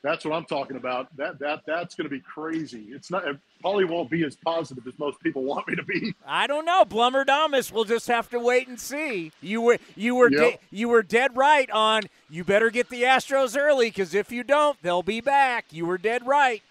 [0.03, 1.15] That's what I'm talking about.
[1.17, 2.85] That that that's going to be crazy.
[2.91, 3.27] It's not.
[3.27, 6.13] It probably won't be as positive as most people want me to be.
[6.25, 6.85] I don't know.
[6.85, 7.73] Blummer Damas.
[7.73, 9.31] We'll just have to wait and see.
[9.41, 10.39] You were you were Yep.
[10.39, 12.03] de- you were dead right on.
[12.29, 15.65] You better get the Astros early because if you don't, they'll be back.
[15.71, 16.61] You were dead right.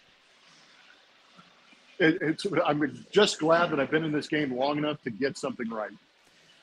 [1.99, 2.47] It, it's.
[2.65, 5.91] I'm just glad that I've been in this game long enough to get something right.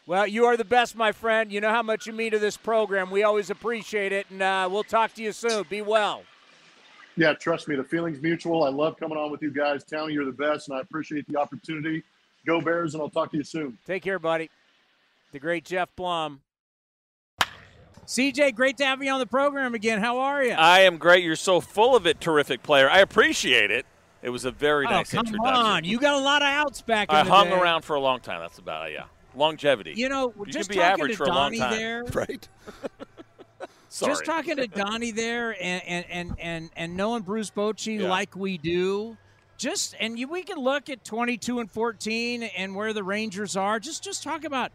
[0.06, 1.52] Well, you are the best, my friend.
[1.52, 3.10] You know how much you mean to this program.
[3.10, 5.66] We always appreciate it, and uh, we'll talk to you soon.
[5.70, 6.24] Be well.
[7.16, 8.64] Yeah, trust me, the feeling's mutual.
[8.64, 9.84] I love coming on with you guys.
[9.86, 12.04] Townie, you're the best, and I appreciate the opportunity.
[12.46, 13.78] Go Bears, and I'll talk to you soon.
[13.86, 14.50] Take care, buddy.
[15.32, 16.42] The great Geoff Blum.
[18.06, 20.00] CJ, great to have you on the program again.
[20.02, 20.52] How are you?
[20.52, 21.24] I am great.
[21.24, 22.90] You're so full of it, terrific player.
[22.90, 23.86] I appreciate it.
[24.22, 25.56] It was a very oh, nice come introduction.
[25.56, 25.84] on.
[25.86, 27.60] You got a lot of outs back in I the hung day.
[27.60, 28.42] around for a long time.
[28.42, 28.94] That's about it.
[28.94, 29.94] Yeah, longevity.
[29.96, 31.72] You know, You just can be talking average to for a long Donnie time.
[31.72, 32.04] there.
[32.14, 32.48] Right?
[33.90, 34.12] Sorry.
[34.12, 38.10] Just talking to Donnie there and and and and, and knowing Bruce Bochy Yeah.
[38.10, 39.18] like we do.
[39.58, 43.80] Just and you, we can look at 22 and 14 and where the Rangers are.
[43.80, 44.72] Just just talk about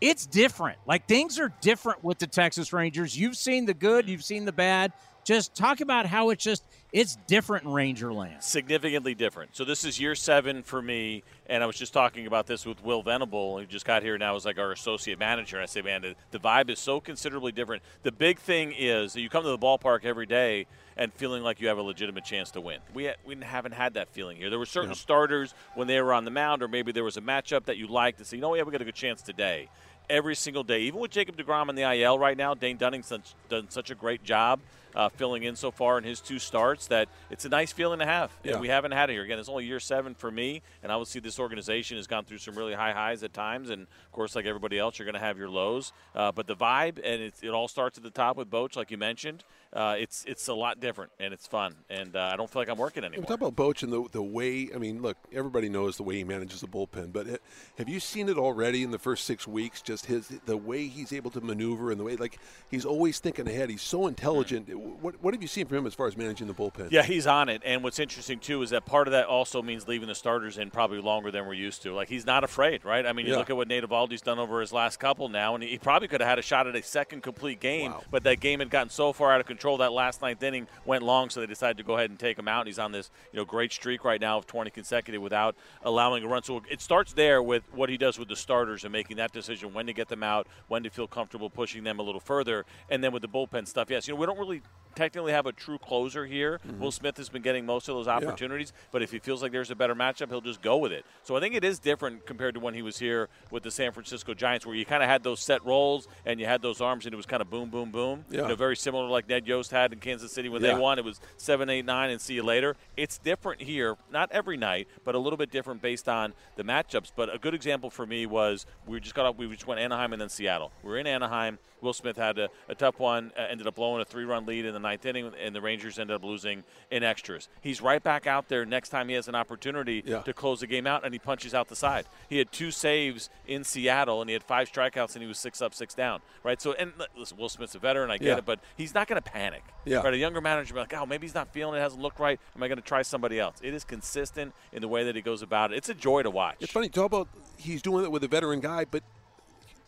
[0.00, 0.78] it's different.
[0.84, 3.16] Like things are different with the Texas Rangers.
[3.16, 4.92] You've seen the good, you've seen the bad.
[5.24, 8.42] Just talk about how it's just it's different in Ranger land.
[8.42, 9.56] significantly different.
[9.56, 12.82] So this is year seven for me, and I was just talking about this with
[12.82, 15.56] Will Venable, who just got here now as like our associate manager.
[15.56, 17.82] And I say, man, the, the vibe is so considerably different.
[18.02, 21.60] The big thing is that you come to the ballpark every day and feeling like
[21.60, 22.78] you have a legitimate chance to win.
[22.94, 24.48] We ha- we haven't had that feeling here.
[24.48, 27.20] There were certain starters when they were on the mound, or maybe there was a
[27.22, 29.22] matchup that you liked to say, you know, yeah, we haven't got a good chance
[29.22, 29.68] today.
[30.08, 33.24] Every single day, even with Jacob Degrom in the IL right now, Dane Dunning's done,
[33.48, 34.60] done such a great job
[34.96, 38.06] uh, filling in so far in his two starts that it's a nice feeling to
[38.06, 38.32] have.
[38.42, 38.60] And Yeah.
[38.60, 39.22] we haven't had it here.
[39.22, 42.24] Again, it's only year seven for me, and I would see this organization has gone
[42.24, 43.68] through some really high highs at times.
[43.70, 45.92] And of course, like everybody else, you're going to have your lows.
[46.14, 48.90] Uh, but the vibe, and it, it all starts at the top with Boach, like
[48.90, 49.44] you mentioned.
[49.76, 51.74] Uh, it's it's a lot different, and it's fun.
[51.90, 53.26] And uh, I don't feel like I'm working We anymore.
[53.26, 56.24] talk about Boach and the, the way, I mean, look, everybody knows the way he
[56.24, 57.36] manages the bullpen, but ha-
[57.76, 59.82] have you seen it already in the first six weeks?
[59.82, 62.38] Just his, the way he's able to maneuver and the way, like,
[62.70, 63.68] he's always thinking ahead.
[63.68, 64.68] He's so intelligent.
[65.02, 66.90] What, what have you seen from him as far as managing the bullpen?
[66.90, 67.60] Yeah, he's on it.
[67.64, 70.70] And what's interesting too is that part of that also means leaving the starters in
[70.70, 71.92] probably longer than we're used to.
[71.94, 73.04] Like he's not afraid, right?
[73.04, 73.38] I mean, you Yeah.
[73.38, 76.20] look at what Nate Eovaldi's done over his last couple now, and he probably could
[76.22, 78.04] have had a shot at a second complete game, Wow.
[78.10, 81.02] but that game had gotten so far out of control that last ninth inning went
[81.02, 82.60] long, so they decided to go ahead and take him out.
[82.60, 86.24] And He's on this you know great streak right now of 20 consecutive without allowing
[86.24, 86.42] a run.
[86.42, 89.74] So it starts there with what he does with the starters and making that decision
[89.74, 93.02] when to get them out, when to feel comfortable pushing them a little further, and
[93.02, 93.90] then with the bullpen stuff.
[93.90, 94.62] Yes, you know we don't really
[94.96, 96.58] technically have a true closer here.
[96.66, 96.80] Mm-hmm.
[96.80, 99.70] Will Smith has been getting most of those opportunities, but if he feels like there's
[99.70, 101.04] a better matchup, he'll just go with it.
[101.22, 103.92] So I think it is different compared to when he was here with the San
[103.92, 107.04] Francisco Giants, where you kind of had those set roles and you had those arms,
[107.04, 108.24] and it was kind of boom, boom, boom.
[108.30, 108.42] Yeah.
[108.42, 110.74] You know, very similar like Ned Yost had in Kansas City when Yeah.
[110.74, 110.98] they won.
[110.98, 112.74] It was seven, eight, nine, and see you later.
[112.96, 117.12] It's different here, not every night, but a little bit different based on the matchups.
[117.14, 120.12] But a good example for me was we just got up, we just went Anaheim
[120.12, 120.72] and then Seattle.
[120.82, 121.58] We are in Anaheim.
[121.86, 124.72] Will Smith had a, a tough one, uh, ended up blowing a three-run lead in
[124.74, 127.48] the ninth inning, and the Rangers ended up losing in extras.
[127.60, 130.22] He's right back out there next time he has an opportunity Yeah.
[130.22, 132.06] to close the game out, and he punches out the side.
[132.28, 135.62] He had two saves in Seattle, and he had five strikeouts, and he was six
[135.62, 136.22] up, six down.
[136.42, 136.60] Right.
[136.60, 138.36] So, and listen, Will Smith's a veteran, I get Yeah.
[138.38, 139.62] it, but he's not going to panic.
[139.84, 139.98] Yeah.
[139.98, 140.12] Right.
[140.12, 142.40] A younger manager be like, oh, maybe he's not feeling it, hasn't looked right.
[142.56, 143.56] Am I going to try somebody else?
[143.62, 145.76] It is consistent in the way that he goes about it.
[145.76, 146.56] It's a joy to watch.
[146.58, 149.04] It's funny, talk about he's doing it with a veteran guy, but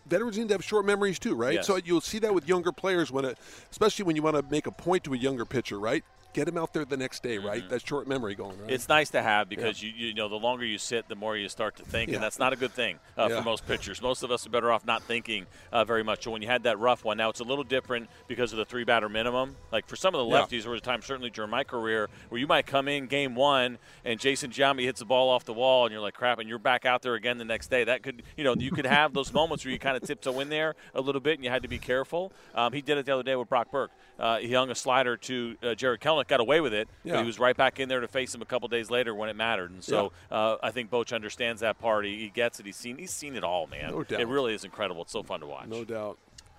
[0.08, 1.54] veterans need to have short memories too, right?
[1.54, 1.66] Yes.
[1.66, 3.38] So you'll see that with younger players when it,
[3.70, 6.04] especially when you want to make a point to a younger pitcher, right?
[6.38, 7.68] Get him out there the next day, right?
[7.68, 8.58] That short memory going, right?
[8.60, 8.70] Mm-hmm.
[8.70, 11.48] It's nice to have because you you know the longer you sit, the more you
[11.48, 12.14] start to think, Yeah.
[12.14, 13.38] and that's not a good thing uh, Yeah.
[13.38, 14.00] for most pitchers.
[14.00, 16.22] Most of us are better off not thinking uh, very much.
[16.22, 18.64] So when you had that rough one, now it's a little different because of the
[18.64, 19.56] three batter minimum.
[19.72, 20.42] Like for some of the Yeah.
[20.44, 23.34] lefties, there was a time certainly during my career where you might come in game
[23.34, 26.48] one and Jason Giambi hits the ball off the wall, and you're like crap, and
[26.48, 27.82] you're back out there again the next day.
[27.82, 30.50] That could you know you could have those moments where you kind of tiptoe in
[30.50, 32.30] there a little bit, and you had to be careful.
[32.54, 33.90] Um, he did it the other day with Brock Burke.
[34.18, 37.26] Uh, he hung a slider to uh, Jarred Kelenic, got away with it, but he
[37.26, 39.70] was right back in there to face him a couple days later when it mattered.
[39.70, 42.04] And so uh, I think Boch understands that part.
[42.04, 42.66] He, he gets it.
[42.66, 43.92] He's seen he's seen it all, man.
[43.92, 44.20] No doubt.
[44.20, 45.02] It really is incredible.
[45.02, 45.68] It's so fun to watch.
[45.68, 46.18] no doubt.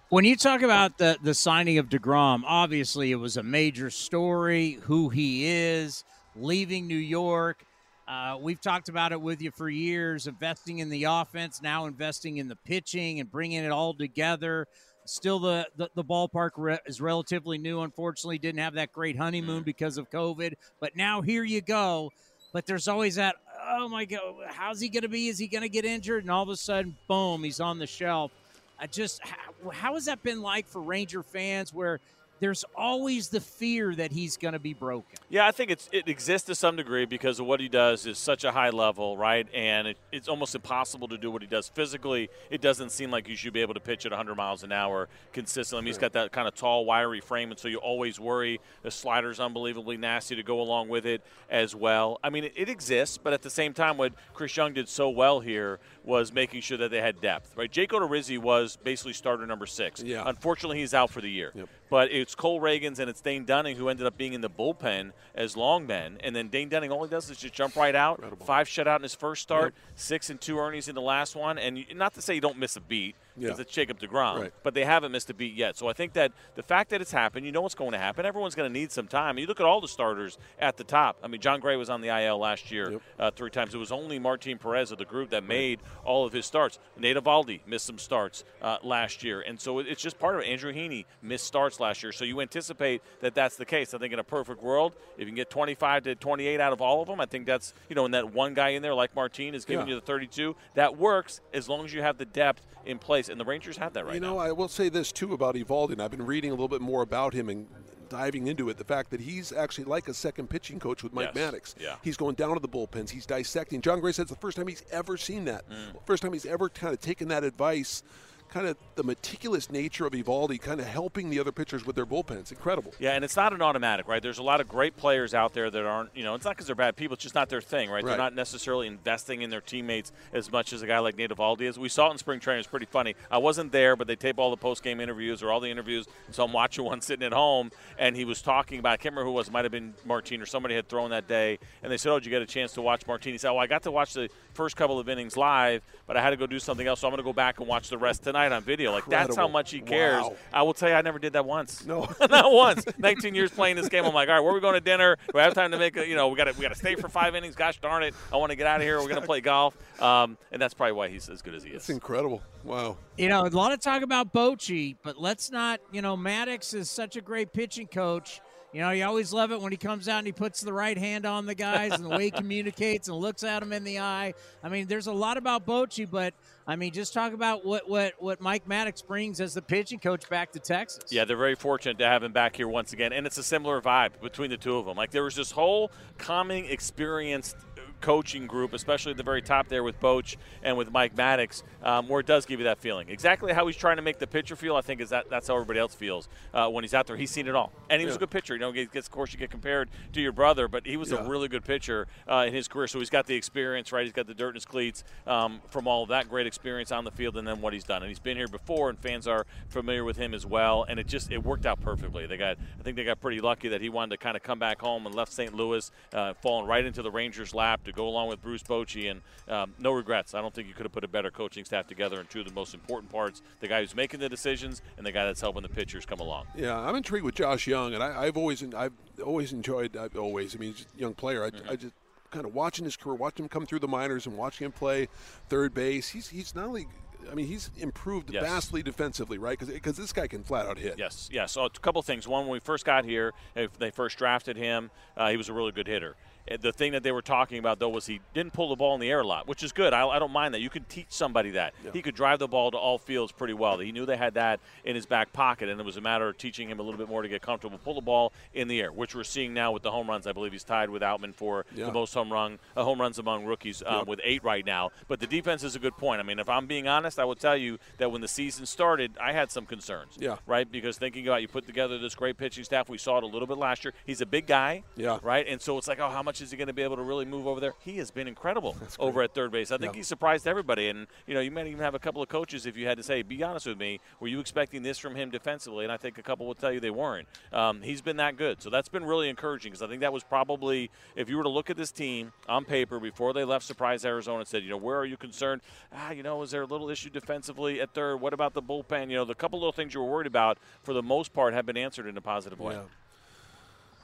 [0.09, 4.79] When you talk about the the signing of Degrom, obviously it was a major story.
[4.83, 6.03] Who he is,
[6.35, 7.63] leaving New York.
[8.07, 12.37] Uh, we've talked about it with you for years, investing in the offense, now investing
[12.37, 14.65] in the pitching and bringing it all together.
[15.09, 17.81] Still, the the, the ballpark re- is relatively new.
[17.81, 19.65] Unfortunately, didn't have that great honeymoon mm.
[19.65, 20.53] because of COVID.
[20.79, 22.11] But now here you go.
[22.53, 23.35] But there's always that.
[23.71, 25.27] Oh my God, how's he going to be?
[25.27, 26.23] Is he going to get injured?
[26.23, 28.31] And all of a sudden, boom, he's on the shelf.
[28.79, 31.73] I just how, how has that been like for Ranger fans?
[31.73, 31.99] Where
[32.39, 35.17] there's always the fear that he's going to be broken.
[35.29, 38.17] Yeah, I think it's it exists to some degree because of what he does is
[38.17, 39.47] such a high level, right?
[39.53, 42.29] And it, it's almost impossible to do what he does physically.
[42.49, 45.09] It doesn't seem like you should be able to pitch at 100 miles an hour
[45.33, 45.79] consistently.
[45.79, 48.59] I mean, he's got that kind of tall, wiry frame, and so you always worry
[48.83, 52.19] the slider's unbelievably nasty to go along with it as well.
[52.23, 55.09] I mean, it, it exists, but at the same time, what Chris Young did so
[55.09, 57.71] well here was making sure that they had depth, right?
[57.71, 60.01] Jake Odorizzi was basically starter number six.
[60.01, 60.23] Yeah.
[60.25, 61.51] Unfortunately, he's out for the year.
[61.53, 61.69] Yep.
[61.89, 65.11] But it's Cole Ragans and it's Dane Dunning who ended up being in the bullpen
[65.33, 66.17] as longmen.
[66.23, 68.19] And then Dane Dunning, all he does is just jump right out.
[68.19, 68.45] Incredible.
[68.45, 71.57] Five shutout in his first start, six and two earnings in the last one.
[71.57, 73.61] And not to say you don't miss a beat because Yeah.
[73.61, 74.53] it's Jacob DeGrom, Right.
[74.63, 75.77] but they haven't missed a beat yet.
[75.77, 78.25] So I think that the fact that it's happened, you know what's going to happen.
[78.25, 79.31] Everyone's going to need some time.
[79.31, 81.17] And you look at all the starters at the top.
[81.23, 83.01] I mean, Jon Gray was on the IL last year Yep.
[83.19, 83.73] uh, three times.
[83.73, 86.79] It was only Martin Perez of the group that made all of his starts.
[86.97, 90.47] Nate Eovaldi missed some starts uh, last year, and so it's just part of it.
[90.47, 93.93] Andrew Heaney missed starts last year, so you anticipate that that's the case.
[93.93, 96.81] I think in a perfect world, if you can get 25 to 28 out of
[96.81, 99.15] all of them, I think that's you know, and that one guy in there like
[99.15, 99.95] Martin is giving Yeah.
[99.95, 100.55] you the 32.
[100.75, 103.93] That works as long as you have the depth in place, and the Rangers have
[103.93, 104.39] that right you know, now.
[104.39, 107.01] I will say this too about Eovaldi, and I've been reading a little bit more
[107.01, 107.67] about him and
[108.09, 108.77] diving into it.
[108.77, 111.53] The fact that he's actually like a second pitching coach with Mike Yes.
[111.53, 111.75] Maddux.
[111.79, 111.95] Yeah.
[112.03, 113.11] He's going down to the bullpens.
[113.11, 113.81] He's dissecting.
[113.81, 115.69] Jon Gray says it's the first time he's ever seen that.
[115.69, 116.05] Mm.
[116.05, 118.03] First time he's ever kind of taken that advice.
[118.51, 122.05] Kind of the meticulous nature of Eovaldi kind of helping the other pitchers with their
[122.05, 122.39] bullpen.
[122.39, 122.93] It's Incredible.
[122.99, 124.21] Yeah, and it's not an automatic, right?
[124.21, 126.65] There's a lot of great players out there that aren't, you know, it's not because
[126.65, 128.03] they're bad people, it's just not their thing, right?
[128.03, 131.61] They're not necessarily investing in their teammates as much as a guy like Nate Eovaldi
[131.61, 131.77] is.
[131.77, 132.59] We saw it in spring training.
[132.59, 133.15] It's pretty funny.
[133.29, 136.07] I wasn't there, but they tape all the post game interviews or all the interviews,
[136.31, 139.25] so I'm watching one sitting at home, and he was talking about, I can't remember
[139.25, 141.91] who it was, it might have been Martin or somebody had thrown that day, and
[141.91, 143.31] they said, Oh, did you get a chance to watch Martin?
[143.31, 146.21] He said, Oh, I got to watch the first couple of innings live, but I
[146.21, 147.97] had to go do something else, so I'm going to go back and watch the
[147.97, 148.91] rest tonight on video.
[148.91, 150.23] Like, that's how much he cares.
[150.23, 150.35] Wow.
[150.53, 151.85] I will tell you, I never did that once.
[151.85, 152.09] No.
[152.29, 152.85] not once.
[152.97, 154.05] 19 years playing this game.
[154.05, 155.17] I'm like, all right, where are we going to dinner?
[155.31, 156.07] Do I have time to make a?
[156.07, 157.55] You know, we got to we got to stay for five innings.
[157.55, 158.97] Gosh darn it, I want to get out of here.
[158.99, 161.71] We're going to play golf, um, and that's probably why he's as good as he
[161.71, 161.77] is.
[161.77, 162.41] It's incredible.
[162.63, 162.97] Wow.
[163.17, 166.89] You know, a lot of talk about Bochy, but let's not, you know, Maddux is
[166.89, 168.41] such a great pitching coach.
[168.71, 170.97] You know, you always love it when he comes out and he puts the right
[170.97, 173.99] hand on the guys and the way he communicates and looks at them in the
[173.99, 174.35] eye.
[174.63, 176.35] I mean, there's a lot about Bochy, but
[176.67, 180.29] I mean, just talk about what what what Mike Maddux brings as the pitching coach
[180.29, 181.11] back to Texas.
[181.11, 183.81] Yeah, they're very fortunate to have him back here once again, and it's a similar
[183.81, 184.95] vibe between the two of them.
[184.95, 187.61] Like there was this whole calming, experienced uh,
[188.01, 192.07] coaching group, especially at the very top there with Boch and with Mike Maddux, um,
[192.07, 193.09] where it does give you that feeling.
[193.09, 195.55] Exactly how he's trying to make the pitcher feel, I think, is that that's how
[195.55, 197.17] everybody else feels uh, when he's out there.
[197.17, 198.53] He's seen it all, and he was a good pitcher.
[198.53, 201.25] You know, gets, of course, you get compared to your brother, but he was Yeah.
[201.25, 202.87] a really good pitcher uh, in his career.
[202.87, 204.03] So he's got the experience, right?
[204.03, 207.03] He's got the dirt in his cleats um, from all of that great experience on
[207.03, 208.01] the field, and then what he's done.
[208.01, 210.85] And he's been here before, and fans are familiar with him as well.
[210.87, 212.25] And it just it worked out perfectly.
[212.25, 214.59] They got, I think they got pretty lucky that he wanted to kind of come
[214.59, 215.53] back home and left St.
[215.53, 219.21] Louis, uh, falling right into the Rangers' lap to go along with Bruce Bochy, and
[219.47, 220.33] um, no regrets.
[220.33, 222.19] I don't think you could have put a better coaching staff together.
[222.19, 225.11] And two of the most important parts: the guy who's making the decisions and the
[225.11, 226.45] guy that's helping the pitchers come along.
[226.55, 230.55] Yeah, I'm intrigued with Josh Jung, and I, I've always I've always enjoyed I've always.
[230.55, 231.43] I mean, he's a young player.
[231.43, 231.69] I, Mm-hmm.
[231.69, 231.93] I just
[232.31, 235.07] kind of watching his career, watching him come through the minors, and watching him play
[235.49, 236.09] third base.
[236.09, 236.87] He's he's not only.
[237.29, 238.43] I mean, he's improved Yes.
[238.43, 239.59] vastly defensively, right?
[239.59, 240.95] Because this guy can flat out hit.
[240.97, 241.51] Yes, yes.
[241.51, 242.27] So a couple things.
[242.27, 245.53] One, when we first got here, if they first drafted him, uh, he was a
[245.53, 246.15] really good hitter.
[246.49, 248.93] Uh, The thing that they were talking about though was he didn't pull the ball
[248.95, 249.93] in the air a lot, which is good.
[249.93, 250.61] I, I don't mind that.
[250.61, 251.73] You can teach somebody that.
[251.93, 253.77] He could drive the ball to all fields pretty well.
[253.79, 256.37] He knew they had that in his back pocket, and it was a matter of
[256.37, 258.91] teaching him a little bit more to get comfortable, pull the ball in the air,
[258.91, 260.27] which we're seeing now with the home runs.
[260.27, 261.85] I believe he's tied with Outman for Yeah.
[261.87, 264.07] the most home run uh, home runs among rookies um, Yep.
[264.07, 264.91] with eight right now.
[265.07, 266.19] But the defense is a good point.
[266.19, 269.11] I mean, if I'm being honest, I will tell you that when the season started,
[269.21, 270.37] I had some concerns Yeah.
[270.45, 270.69] right?
[270.69, 273.47] Because thinking about you put together this great pitching staff, we saw it a little
[273.47, 273.93] bit last year.
[274.05, 275.19] He's a big guy, Yeah.
[275.21, 275.45] right?
[275.47, 277.25] And so it's like, oh, how much is he going to be able to really
[277.25, 277.73] move over there?
[277.79, 279.71] He has been incredible over at third base.
[279.71, 279.97] I think Yeah.
[279.97, 280.87] he surprised everybody.
[280.87, 283.03] And you know, you might even have a couple of coaches if you had to
[283.03, 285.85] say, be honest with me, were you expecting this from him defensively?
[285.85, 287.27] And I think a couple will tell you they weren't.
[287.51, 290.23] Um, he's been that good, so that's been really encouraging because I think that was
[290.23, 294.05] probably if you were to look at this team on paper before they left Surprise
[294.05, 295.61] Arizona and said, you know, where are you concerned?
[295.91, 298.17] Ah, you know, is there a little issue defensively at third?
[298.17, 299.09] What about the bullpen?
[299.09, 301.65] You know, the couple little things you were worried about for the most part have
[301.65, 302.75] been answered in a positive way.
[302.75, 302.81] Yeah.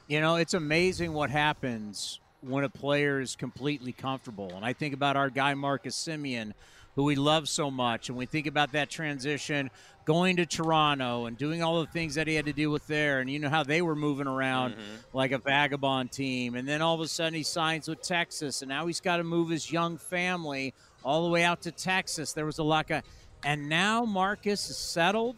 [0.08, 4.52] You know, it's amazing what happens when a player is completely comfortable.
[4.56, 6.54] And I think about our guy Marcus Semien,
[6.96, 9.72] who we love so much, and we think about that transition
[10.06, 13.20] going to Toronto and doing all the things that he had to deal with there,
[13.20, 15.18] and you know how they were moving around mm-hmm.
[15.18, 18.70] like a vagabond team, and then all of a sudden he signs with Texas, and
[18.70, 22.34] now he's got to move his young family all the way out to Texas.
[22.34, 23.02] There was a lot of,
[23.44, 25.36] and now Marcus is settled.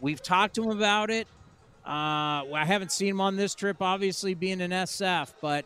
[0.00, 1.28] We've talked to him about it.
[1.84, 5.64] Uh, I haven't seen him on this trip, obviously being an SF, but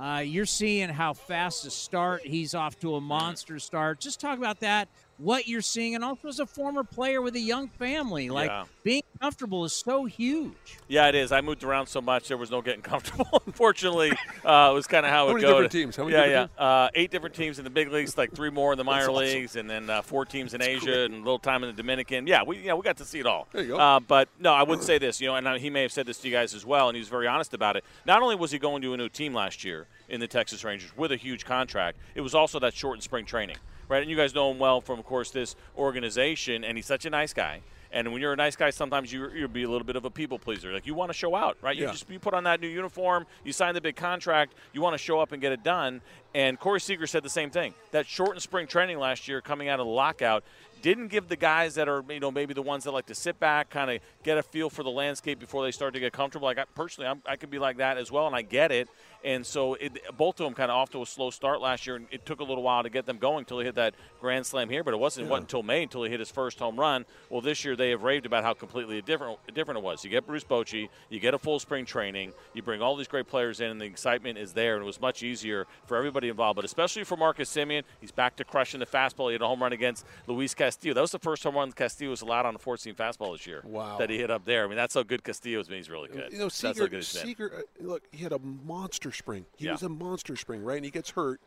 [0.00, 2.22] uh, you're seeing how fast to start.
[2.24, 3.98] He's off to a monster start.
[3.98, 4.88] Just talk about that
[5.18, 8.64] what you're seeing, and also as a former player with a young family, like yeah.
[8.82, 10.78] being comfortable is so huge.
[10.88, 11.32] Yeah, it is.
[11.32, 13.42] I moved around so much, there was no getting comfortable.
[13.46, 14.12] Unfortunately,
[14.44, 15.70] uh, it was kind of how, how it many goes.
[15.70, 15.96] teams?
[15.96, 16.50] How many yeah, yeah, teams?
[16.58, 19.16] Uh, eight different teams in the big leagues, like three more in the minor awesome.
[19.16, 21.04] leagues, and then uh, four teams in That's Asia cool.
[21.04, 22.26] and a little time in the Dominican.
[22.26, 23.48] Yeah, we yeah we got to see it all.
[23.52, 23.78] There you go.
[23.78, 26.06] Uh, but no, I would say this, you know, and uh, he may have said
[26.06, 27.84] this to you guys as well, and he was very honest about it.
[28.04, 30.96] Not only was he going to a new team last year in the Texas Rangers
[30.96, 33.56] with a huge contract, it was also that shortened spring training
[33.88, 34.02] right?
[34.02, 37.10] And you guys know him well from, of course, this organization, and he's such a
[37.10, 37.60] nice guy.
[37.92, 40.10] And when you're a nice guy, sometimes you you'll be a little bit of a
[40.10, 40.72] people pleaser.
[40.72, 41.76] Like you want to show out, right?
[41.76, 44.94] You just you put on that new uniform, you sign the big contract, you want
[44.94, 46.02] to show up and get it done.
[46.34, 47.72] And Corey Seager said the same thing.
[47.92, 50.44] That shortened spring training last year, coming out of the lockout,
[50.82, 53.40] didn't give the guys that are you know maybe the ones that like to sit
[53.40, 56.46] back, kind of get a feel for the landscape before they start to get comfortable.
[56.46, 58.88] Like I, personally, I'm, I could be like that as well, and I get it.
[59.26, 61.96] And so it, both of them kind of off to a slow start last year,
[61.96, 64.46] and it took a little while to get them going until he hit that grand
[64.46, 64.84] slam here.
[64.84, 65.32] But it wasn't, yeah.
[65.32, 67.04] wasn't until May until he hit his first home run.
[67.28, 70.04] Well, this year they have raved about how completely different different it was.
[70.04, 73.26] You get Bruce Bochy, you get a full spring training, you bring all these great
[73.26, 76.54] players in, and the excitement is there, and it was much easier for everybody involved.
[76.54, 77.82] But especially for Marcus Semien.
[78.00, 79.26] he's back to crushing the fastball.
[79.26, 80.94] He had a home run against Luis Castillo.
[80.94, 83.62] That was the first home run Castillo was allowed on a 14 fastball this year.
[83.64, 84.62] Wow, that he hit up there.
[84.62, 85.78] I mean, that's how good Castillo's been.
[85.78, 86.30] He's really good.
[86.30, 89.46] You know, Seager, Seager uh, look, he had a monster spring.
[89.56, 89.72] He yeah.
[89.72, 90.76] was a monster spring, right?
[90.76, 91.40] And he gets hurt,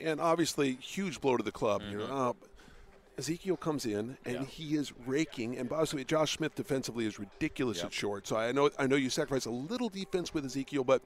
[0.00, 1.82] and obviously huge blow to the club.
[1.82, 1.92] Mm-hmm.
[1.92, 2.32] You know, uh,
[3.18, 4.44] Ezekiel comes in and yeah.
[4.44, 7.86] he is raking, and obviously Josh Smith defensively is ridiculous yep.
[7.86, 8.26] at short.
[8.26, 11.02] So I know I know you sacrifice a little defense with Ezekiel, but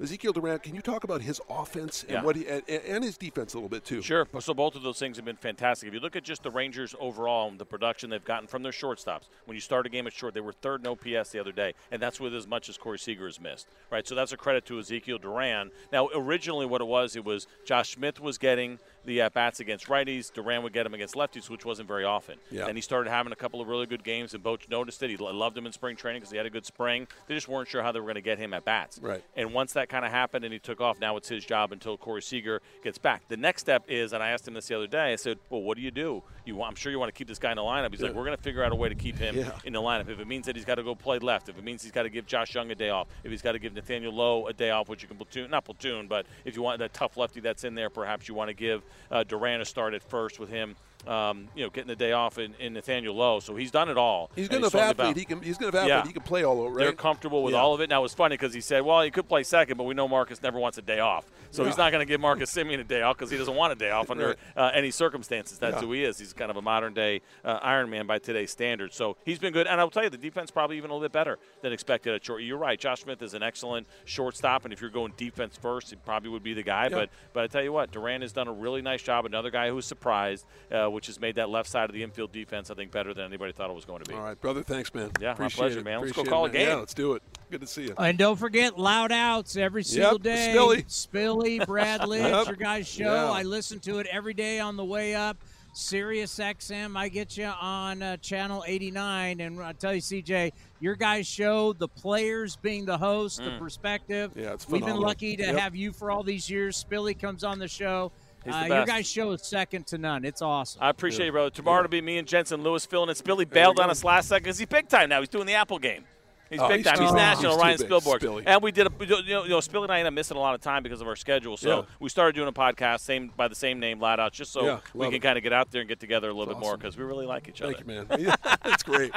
[0.00, 2.22] Ezekiel Duran, can you talk about his offense and yeah.
[2.22, 4.02] what he, and, and, his defense a little bit too?
[4.02, 4.26] Sure.
[4.40, 5.88] So both of those things have been fantastic.
[5.88, 8.72] If you look at just the Rangers overall and the production they've gotten from their
[8.72, 11.52] shortstops, when you start a game at short, they were third in OPS the other
[11.52, 13.68] day, and that's with as much as Corey Seager has missed.
[13.90, 14.06] Right.
[14.06, 15.70] So that's a credit to Ezekiel Duran.
[15.92, 19.86] Now, originally, what it was, it was Josh Smith was getting the at bats against
[19.86, 20.32] righties.
[20.32, 22.38] Duran would get him against lefties, which wasn't very often.
[22.50, 22.66] Yeah.
[22.66, 25.10] And he started having a couple of really good games, and Boch noticed it.
[25.10, 27.06] He loved him in spring training because he had a good spring.
[27.26, 28.98] They just weren't sure how they were going to get him at bats.
[29.00, 29.22] Right.
[29.36, 31.96] And once that kind of happened and he took off, now it's his job until
[31.96, 33.28] Corey Seager gets back.
[33.28, 35.12] The next step is, and I asked him this the other day.
[35.12, 36.22] I said, "Well, what do you do?
[36.44, 38.08] You, want, I'm sure you want to keep this guy in the lineup." He's yeah.
[38.08, 39.58] like, "We're going to figure out a way to keep him yeah.
[39.64, 40.08] in the lineup.
[40.08, 42.04] If it means that he's got to go play left, if it means he's got
[42.04, 44.52] to give Josh Jung a day off, if he's got to give Nathaniel Lowe a
[44.52, 47.40] day off, which you can platoon, not platoon, but if you want that tough lefty
[47.40, 50.48] that's in there, perhaps you want to give uh, Duran a start at first with
[50.48, 50.76] him
[51.06, 53.40] um, you know, getting the day off in, in, Nathaniel Lowe.
[53.40, 54.30] So he's done it all.
[54.34, 54.92] He's good enough athlete.
[54.92, 55.42] About, he can.
[55.42, 55.88] He's good enough athlete.
[55.88, 56.06] Yeah.
[56.06, 56.74] He can play all over.
[56.74, 56.84] Right?
[56.84, 57.60] They're comfortable with yeah.
[57.60, 57.90] all of it.
[57.90, 60.06] Now it was funny because he said, "Well, he could play second, but we know
[60.06, 61.68] Marcus never wants a day off, so yeah.
[61.68, 63.76] he's not going to give Marcus Semien a day off because he doesn't want a
[63.76, 64.36] day off under right.
[64.56, 65.58] uh, any circumstances.
[65.58, 66.18] That's who he is.
[66.18, 68.96] He's kind of a modern day uh, Iron Man by today's standards.
[68.96, 71.12] So he's been good, and I'll tell you, the defense probably even a little bit
[71.12, 72.42] better than expected at short.
[72.42, 72.78] You're right.
[72.78, 76.42] Josh Smith is an excellent shortstop, and if you're going defense first, he probably would
[76.42, 76.88] be the guy.
[76.88, 79.26] But but I tell you what, Duran has done a really nice job.
[79.26, 82.70] Another guy who's surprised, uh, which has made that left side of the infield defense,
[82.70, 84.14] I think, better than anybody thought it was going to be.
[84.16, 84.62] All right, brother.
[84.62, 85.10] Thanks, man.
[85.20, 85.84] Yeah, Appreciate my pleasure, it.
[85.84, 86.00] man.
[86.00, 86.68] Let's go call it, a game.
[86.68, 87.22] Yeah, let's do it.
[87.50, 87.94] Good to see you.
[87.98, 90.54] And don't forget loud outs every single yep, day.
[90.56, 90.84] Spilly.
[90.86, 92.46] Spilly, Brad Lidge, yep.
[92.46, 93.04] your guys' show.
[93.14, 93.30] Yeah.
[93.30, 95.36] I listen to it every day on the way up.
[95.74, 99.40] Sirius XM, I get you on uh, channel 89.
[99.40, 103.44] And I tell you, CJ, your guys' show, the players being the host, Mm.
[103.54, 104.32] the perspective.
[104.36, 105.56] Yeah, it's We've been lucky to Yep.
[105.58, 106.82] have you for all these years.
[106.82, 108.12] Spilly comes on the show.
[108.44, 110.24] He's the Uh, your guys' show is second to none.
[110.24, 110.82] It's awesome.
[110.82, 111.50] I appreciate you, brother.
[111.50, 111.84] Tomorrow Yeah.
[111.84, 113.22] it'll be me and Jensen Lewis filling it.
[113.24, 115.20] Billy bailed on us last second because he's big time now.
[115.20, 116.04] He's doing the Apple game.
[116.50, 117.00] He's Oh, big he's time.
[117.00, 117.52] He's national.
[117.52, 117.88] He's too Ryan big.
[117.88, 118.20] Spilborghs.
[118.20, 118.42] Spilly.
[118.44, 120.40] And we did a you know, you know Spilly and I end up missing a
[120.40, 121.56] lot of time because of our schedule.
[121.56, 121.82] So Yeah.
[121.98, 124.80] we started doing a podcast same by the same name, Loud Out, just so Yeah,
[124.92, 125.18] we can it.
[125.22, 127.04] kind of get out there and get together a little That's bit more because we
[127.04, 127.84] really like each Thank other.
[127.84, 128.36] Thank you, man.
[128.44, 129.12] Yeah, that's great.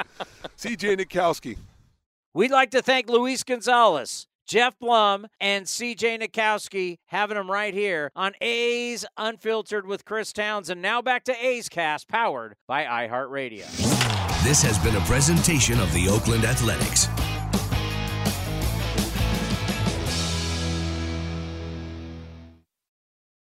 [0.56, 1.58] CJ Nitkowski.
[2.32, 8.12] We'd like to thank Luis Gonzalez, Geoff Blum, and CJ Nitkowski, having them right here
[8.14, 10.80] on A's Unfiltered with Chris Townsend.
[10.80, 13.66] Now back to A's Cast, powered by iHeartRadio.
[14.44, 17.08] This has been a presentation of the Oakland Athletics.